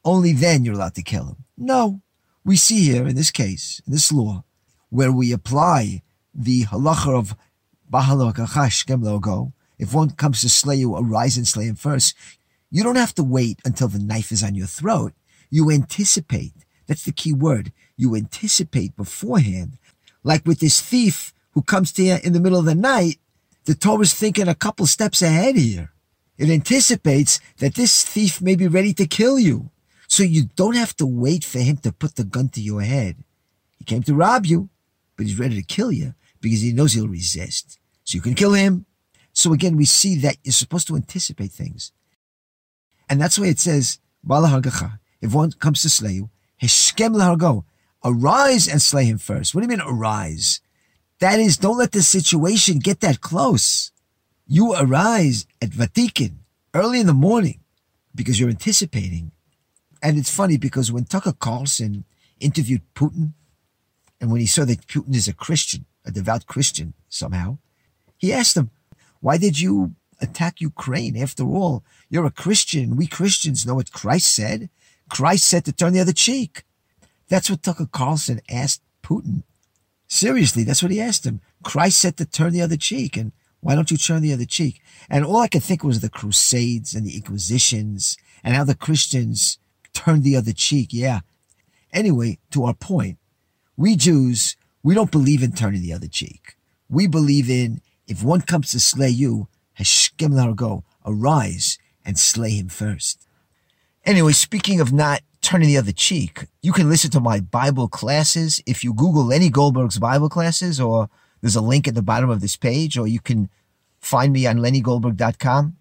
Only 0.06 0.32
then 0.32 0.63
you're 0.63 0.76
allowed 0.76 0.95
to 0.95 1.04
kill 1.04 1.26
him. 1.26 1.43
No. 1.58 1.99
We 2.45 2.56
see 2.56 2.89
here 2.89 3.06
in 3.06 3.17
this 3.17 3.32
case, 3.32 3.82
in 3.86 3.91
this 3.91 4.10
law, 4.10 4.45
where 4.89 5.12
we 5.12 5.34
apply 5.34 6.02
the 6.34 6.63
halacha 6.63 7.13
of 7.13 7.36
Bahalo 7.91 9.04
Logo, 9.04 9.52
if 9.78 9.93
one 9.93 10.12
comes 10.12 10.39
to 10.41 10.49
slay 10.49 10.78
you, 10.78 10.95
arise 10.95 11.36
and 11.36 11.45
slay 11.45 11.65
him 11.65 11.76
first. 11.76 12.15
You 12.73 12.81
don't 12.81 12.95
have 12.95 13.13
to 13.15 13.23
wait 13.23 13.59
until 13.63 13.88
the 13.88 13.99
knife 13.99 14.31
is 14.31 14.43
on 14.43 14.55
your 14.55 14.65
throat. 14.65 15.13
You 15.51 15.69
anticipate. 15.69 16.53
That's 16.88 17.05
the 17.05 17.12
key 17.12 17.31
word. 17.31 17.71
You 17.97 18.15
anticipate 18.15 18.97
beforehand. 18.97 19.77
Like 20.23 20.43
with 20.47 20.59
this 20.59 20.81
thief 20.81 21.33
who 21.51 21.62
comes 21.62 21.91
to 21.93 22.01
you 22.01 22.17
in 22.23 22.33
the 22.33 22.39
middle 22.39 22.57
of 22.57 22.65
the 22.65 22.73
night, 22.73 23.19
the 23.65 23.75
Torah's 23.75 24.15
thinking 24.15 24.47
a 24.47 24.55
couple 24.55 24.88
steps 24.88 25.21
ahead 25.21 25.55
here. 25.55 25.91
It 26.39 26.49
anticipates 26.49 27.39
that 27.57 27.75
this 27.75 28.03
thief 28.03 28.41
may 28.41 28.55
be 28.55 28.67
ready 28.67 28.91
to 28.95 29.05
kill 29.05 29.38
you. 29.38 29.69
So 30.07 30.23
you 30.23 30.45
don't 30.55 30.75
have 30.75 30.95
to 30.95 31.05
wait 31.05 31.43
for 31.43 31.59
him 31.59 31.77
to 31.77 31.91
put 31.91 32.15
the 32.15 32.23
gun 32.23 32.49
to 32.49 32.59
your 32.59 32.81
head. 32.81 33.23
He 33.77 33.86
came 33.86 34.01
to 34.01 34.15
rob 34.15 34.47
you, 34.47 34.69
but 35.15 35.27
he's 35.27 35.38
ready 35.38 35.62
to 35.62 35.75
kill 35.75 35.91
you 35.91 36.15
because 36.41 36.62
he 36.62 36.73
knows 36.73 36.93
he'll 36.93 37.07
resist. 37.07 37.77
So 38.03 38.15
you 38.15 38.21
can 38.21 38.33
kill 38.33 38.53
him. 38.53 38.88
So 39.31 39.53
again, 39.53 39.77
we 39.77 39.86
see 39.86 40.15
that 40.21 40.38
you're 40.43 40.53
supposed 40.53 40.88
to 40.88 40.95
anticipate 40.95 41.51
things. 41.51 41.91
And 43.10 43.22
that's 43.22 43.38
why 43.38 43.48
it 43.48 43.60
says, 43.60 44.00
if 44.26 45.34
one 45.34 45.52
comes 45.54 45.82
to 45.82 45.89
slay 45.89 46.13
you, 46.13 46.30
Hishkem 46.62 47.16
lahargo, 47.16 47.66
arise 48.04 48.68
and 48.68 48.82
slay 48.82 49.06
him 49.06 49.18
first. 49.18 49.54
What 49.54 49.62
do 49.62 49.66
you 49.66 49.78
mean 49.78 49.86
arise? 49.86 50.62
That 51.20 51.39
is, 51.39 51.58
don't 51.58 51.78
let 51.78 51.92
the 51.92 52.02
situation 52.02 52.80
get 52.80 53.00
that 53.02 53.22
close. 53.22 53.92
You 54.48 54.74
arise 54.74 55.46
at 55.62 55.70
vatikin 55.70 56.39
early 56.74 57.00
in 57.00 57.08
the 57.08 57.13
morning 57.13 57.62
because 58.13 58.39
you're 58.39 58.50
anticipating. 58.50 59.32
And 60.02 60.18
it's 60.18 60.34
funny 60.34 60.58
because 60.58 60.92
when 60.92 61.06
Tucker 61.06 61.34
Carlson 61.34 62.04
interviewed 62.39 62.82
Putin, 62.94 63.34
and 64.20 64.32
when 64.32 64.42
he 64.42 64.48
saw 64.48 64.66
that 64.66 64.88
Putin 64.88 65.16
is 65.16 65.28
a 65.28 65.34
Christian, 65.34 65.86
a 66.06 66.12
devout 66.12 66.46
Christian 66.46 66.94
somehow, 67.10 67.58
he 68.18 68.34
asked 68.34 68.58
him, 68.58 68.72
Why 69.22 69.38
did 69.38 69.60
you 69.60 69.96
attack 70.22 70.62
Ukraine? 70.62 71.18
After 71.18 71.44
all, 71.44 71.84
you're 72.13 72.26
a 72.26 72.32
Christian. 72.32 72.95
We 72.95 73.08
Christians 73.08 73.65
know 73.65 73.73
what 73.73 73.91
Christ 73.91 74.36
said. 74.36 74.69
Christ 75.10 75.47
said 75.47 75.65
to 75.65 75.71
turn 75.71 75.93
the 75.93 75.99
other 75.99 76.13
cheek. 76.13 76.63
That's 77.28 77.49
what 77.49 77.63
Tucker 77.63 77.88
Carlson 77.91 78.39
asked 78.47 78.84
Putin. 79.02 79.41
Seriously, 80.08 80.63
that's 80.63 80.84
what 80.84 80.91
he 80.91 81.02
asked 81.02 81.26
him. 81.26 81.41
Christ 81.63 81.97
said 81.97 82.17
to 82.17 82.26
turn 82.26 82.54
the 82.54 82.62
other 82.62 82.78
cheek. 82.78 83.17
And 83.17 83.32
why 83.62 83.73
don't 83.73 83.89
you 83.89 83.97
turn 83.97 84.21
the 84.21 84.32
other 84.32 84.45
cheek? 84.45 84.80
And 85.10 85.26
all 85.26 85.38
I 85.38 85.47
could 85.47 85.63
think 85.63 85.84
was 85.84 86.02
the 86.02 86.10
Crusades 86.10 86.93
and 86.93 87.04
the 87.04 87.15
Inquisitions 87.15 88.15
and 88.43 88.54
how 88.54 88.63
the 88.63 88.76
Christians 88.76 89.58
turned 89.91 90.23
the 90.23 90.36
other 90.36 90.54
cheek. 90.54 90.89
Yeah. 90.91 91.21
Anyway, 91.91 92.38
to 92.52 92.65
our 92.65 92.76
point, 92.76 93.17
we 93.76 93.95
Jews, 93.95 94.56
we 94.84 94.93
don't 94.93 95.10
believe 95.10 95.41
in 95.41 95.54
turning 95.54 95.82
the 95.82 95.93
other 95.93 96.08
cheek. 96.08 96.58
We 96.89 97.08
believe 97.08 97.49
in 97.49 97.82
if 98.08 98.21
one 98.21 98.41
comes 98.41 98.69
to 98.69 98.80
slay 98.80 99.10
you, 99.10 99.47
Hashkem 99.80 100.36
Largo, 100.36 100.84
arise 101.04 101.80
and 102.06 102.18
slay 102.18 102.52
him 102.52 102.70
first. 102.70 103.28
Anyway, 104.06 104.34
speaking 104.34 104.82
of 104.82 104.92
not 104.92 105.22
turning 105.42 105.68
the 105.68 105.78
other 105.78 105.92
cheek, 105.92 106.46
you 106.62 106.74
can 106.74 106.89
listen 106.89 107.12
to 107.12 107.20
my 107.20 107.39
Bible 107.39 107.88
classes 107.88 108.62
if 108.66 108.84
you 108.84 108.94
Google 108.94 109.26
Lenny 109.26 109.50
Goldberg's 109.50 110.00
Bible 110.00 110.30
classes 110.30 110.80
or 110.80 111.10
there's 111.44 111.56
a 111.58 111.62
link 111.62 111.88
at 111.89 111.94
the 111.94 112.02
bottom 112.02 112.30
of 112.30 112.39
this 112.39 112.56
page, 112.56 112.98
or 112.98 113.06
you 113.06 113.20
can 113.20 113.50
find 114.00 114.32
me 114.32 114.48
on 114.48 114.60
lennygoldberg.com 114.60 115.76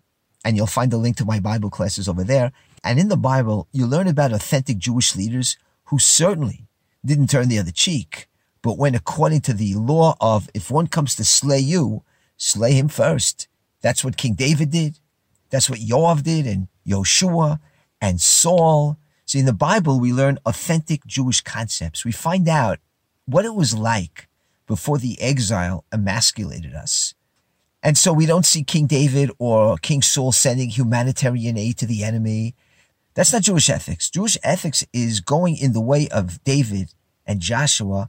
and 0.44 0.56
you'll 0.56 0.66
find 0.66 0.90
the 0.90 0.96
link 0.98 1.16
to 1.18 1.24
my 1.24 1.38
Bible 1.38 1.70
classes 1.70 2.08
over 2.08 2.24
there. 2.24 2.50
And 2.82 2.98
in 2.98 3.08
the 3.08 3.16
Bible, 3.16 3.68
you 3.70 3.86
learn 3.86 4.08
about 4.08 4.32
authentic 4.32 4.78
Jewish 4.78 5.14
leaders 5.14 5.56
who 5.84 6.00
certainly 6.00 6.66
didn't 7.04 7.30
turn 7.30 7.48
the 7.48 7.60
other 7.60 7.70
cheek, 7.70 8.28
but 8.60 8.76
went 8.76 8.96
according 8.96 9.42
to 9.42 9.54
the 9.54 9.74
law 9.74 10.16
of 10.20 10.50
if 10.52 10.68
one 10.68 10.88
comes 10.88 11.14
to 11.14 11.24
slay 11.24 11.60
you, 11.60 12.02
slay 12.36 12.72
him 12.72 12.88
first. 12.88 13.46
That's 13.82 14.04
what 14.04 14.16
King 14.16 14.34
David 14.34 14.70
did. 14.70 14.98
That's 15.52 15.68
what 15.68 15.78
Yoav 15.78 16.22
did 16.22 16.46
and 16.46 16.68
Yoshua 16.88 17.60
and 18.00 18.20
Saul. 18.20 18.98
See, 19.26 19.38
in 19.38 19.44
the 19.44 19.52
Bible, 19.52 20.00
we 20.00 20.12
learn 20.12 20.38
authentic 20.46 21.06
Jewish 21.06 21.42
concepts. 21.42 22.04
We 22.06 22.10
find 22.10 22.48
out 22.48 22.80
what 23.26 23.44
it 23.44 23.54
was 23.54 23.76
like 23.76 24.28
before 24.66 24.96
the 24.96 25.20
exile 25.20 25.84
emasculated 25.92 26.74
us. 26.74 27.14
And 27.82 27.98
so 27.98 28.14
we 28.14 28.24
don't 28.24 28.46
see 28.46 28.64
King 28.64 28.86
David 28.86 29.30
or 29.38 29.76
King 29.76 30.00
Saul 30.00 30.32
sending 30.32 30.70
humanitarian 30.70 31.58
aid 31.58 31.76
to 31.78 31.86
the 31.86 32.02
enemy. 32.02 32.54
That's 33.14 33.32
not 33.32 33.42
Jewish 33.42 33.68
ethics. 33.68 34.08
Jewish 34.08 34.38
ethics 34.42 34.86
is 34.94 35.20
going 35.20 35.58
in 35.58 35.74
the 35.74 35.82
way 35.82 36.08
of 36.08 36.42
David 36.44 36.94
and 37.26 37.40
Joshua 37.40 38.08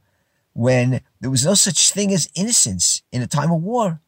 when 0.53 1.01
there 1.19 1.31
was 1.31 1.45
no 1.45 1.55
such 1.55 1.89
thing 1.89 2.13
as 2.13 2.29
innocence 2.35 3.01
in 3.11 3.21
a 3.21 3.27
time 3.27 3.51
of 3.51 3.61
war. 3.61 3.99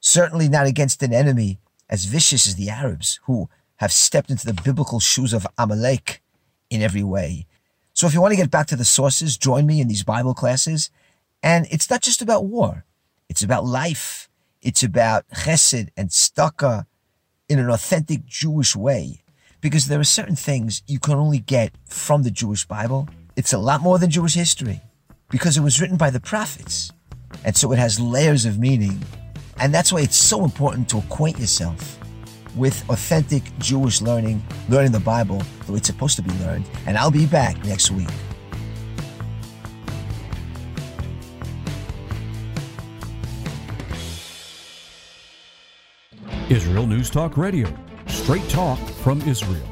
Certainly 0.00 0.50
not 0.50 0.66
against 0.66 1.02
an 1.02 1.14
enemy 1.14 1.60
as 1.92 2.06
vicious 2.06 2.48
as 2.48 2.56
the 2.56 2.70
Arabs, 2.70 3.20
who 3.24 3.48
have 3.76 3.92
stepped 3.92 4.30
into 4.30 4.46
the 4.46 4.60
biblical 4.64 4.98
shoes 4.98 5.34
of 5.34 5.46
Amalek 5.58 6.22
in 6.70 6.80
every 6.80 7.02
way. 7.04 7.46
So 7.92 8.06
if 8.06 8.14
you 8.14 8.20
want 8.22 8.32
to 8.32 8.36
get 8.36 8.50
back 8.50 8.66
to 8.68 8.76
the 8.76 8.84
sources, 8.84 9.36
join 9.36 9.66
me 9.66 9.78
in 9.78 9.88
these 9.88 10.02
Bible 10.02 10.32
classes 10.32 10.90
and 11.42 11.66
it's 11.70 11.90
not 11.90 12.00
just 12.00 12.22
about 12.22 12.46
war. 12.46 12.86
It's 13.28 13.42
about 13.42 13.66
life. 13.66 14.30
It's 14.62 14.82
about 14.82 15.28
chesed 15.28 15.90
and 15.94 16.08
tzedakah 16.08 16.86
in 17.48 17.58
an 17.58 17.68
authentic 17.68 18.24
Jewish 18.24 18.74
way. 18.74 19.22
Because 19.60 19.86
there 19.86 20.00
are 20.00 20.04
certain 20.04 20.36
things 20.36 20.82
you 20.86 20.98
can 20.98 21.14
only 21.14 21.38
get 21.38 21.72
from 21.84 22.22
the 22.22 22.30
Jewish 22.30 22.64
Bible. 22.64 23.08
It's 23.36 23.52
a 23.52 23.58
lot 23.58 23.82
more 23.82 23.98
than 23.98 24.10
Jewish 24.10 24.34
history 24.34 24.80
because 25.28 25.56
it 25.56 25.60
was 25.60 25.80
written 25.80 25.96
by 25.96 26.10
the 26.10 26.20
prophets. 26.20 26.90
And 27.44 27.54
so 27.54 27.70
it 27.72 27.78
has 27.78 28.00
layers 28.00 28.44
of 28.44 28.58
meaning. 28.58 29.02
And 29.58 29.72
that's 29.72 29.92
why 29.92 30.00
it's 30.00 30.16
so 30.16 30.44
important 30.44 30.88
to 30.90 30.98
acquaint 30.98 31.38
yourself 31.38 31.98
with 32.56 32.88
authentic 32.90 33.42
Jewish 33.58 34.02
learning, 34.02 34.42
learning 34.68 34.92
the 34.92 35.00
Bible 35.00 35.42
the 35.66 35.72
way 35.72 35.78
it's 35.78 35.86
supposed 35.86 36.16
to 36.16 36.22
be 36.22 36.32
learned. 36.44 36.68
And 36.86 36.98
I'll 36.98 37.10
be 37.10 37.26
back 37.26 37.62
next 37.64 37.90
week. 37.90 38.08
Israel 46.48 46.86
News 46.86 47.08
Talk 47.08 47.38
Radio, 47.38 47.72
straight 48.06 48.46
talk 48.50 48.78
from 49.02 49.22
Israel. 49.22 49.71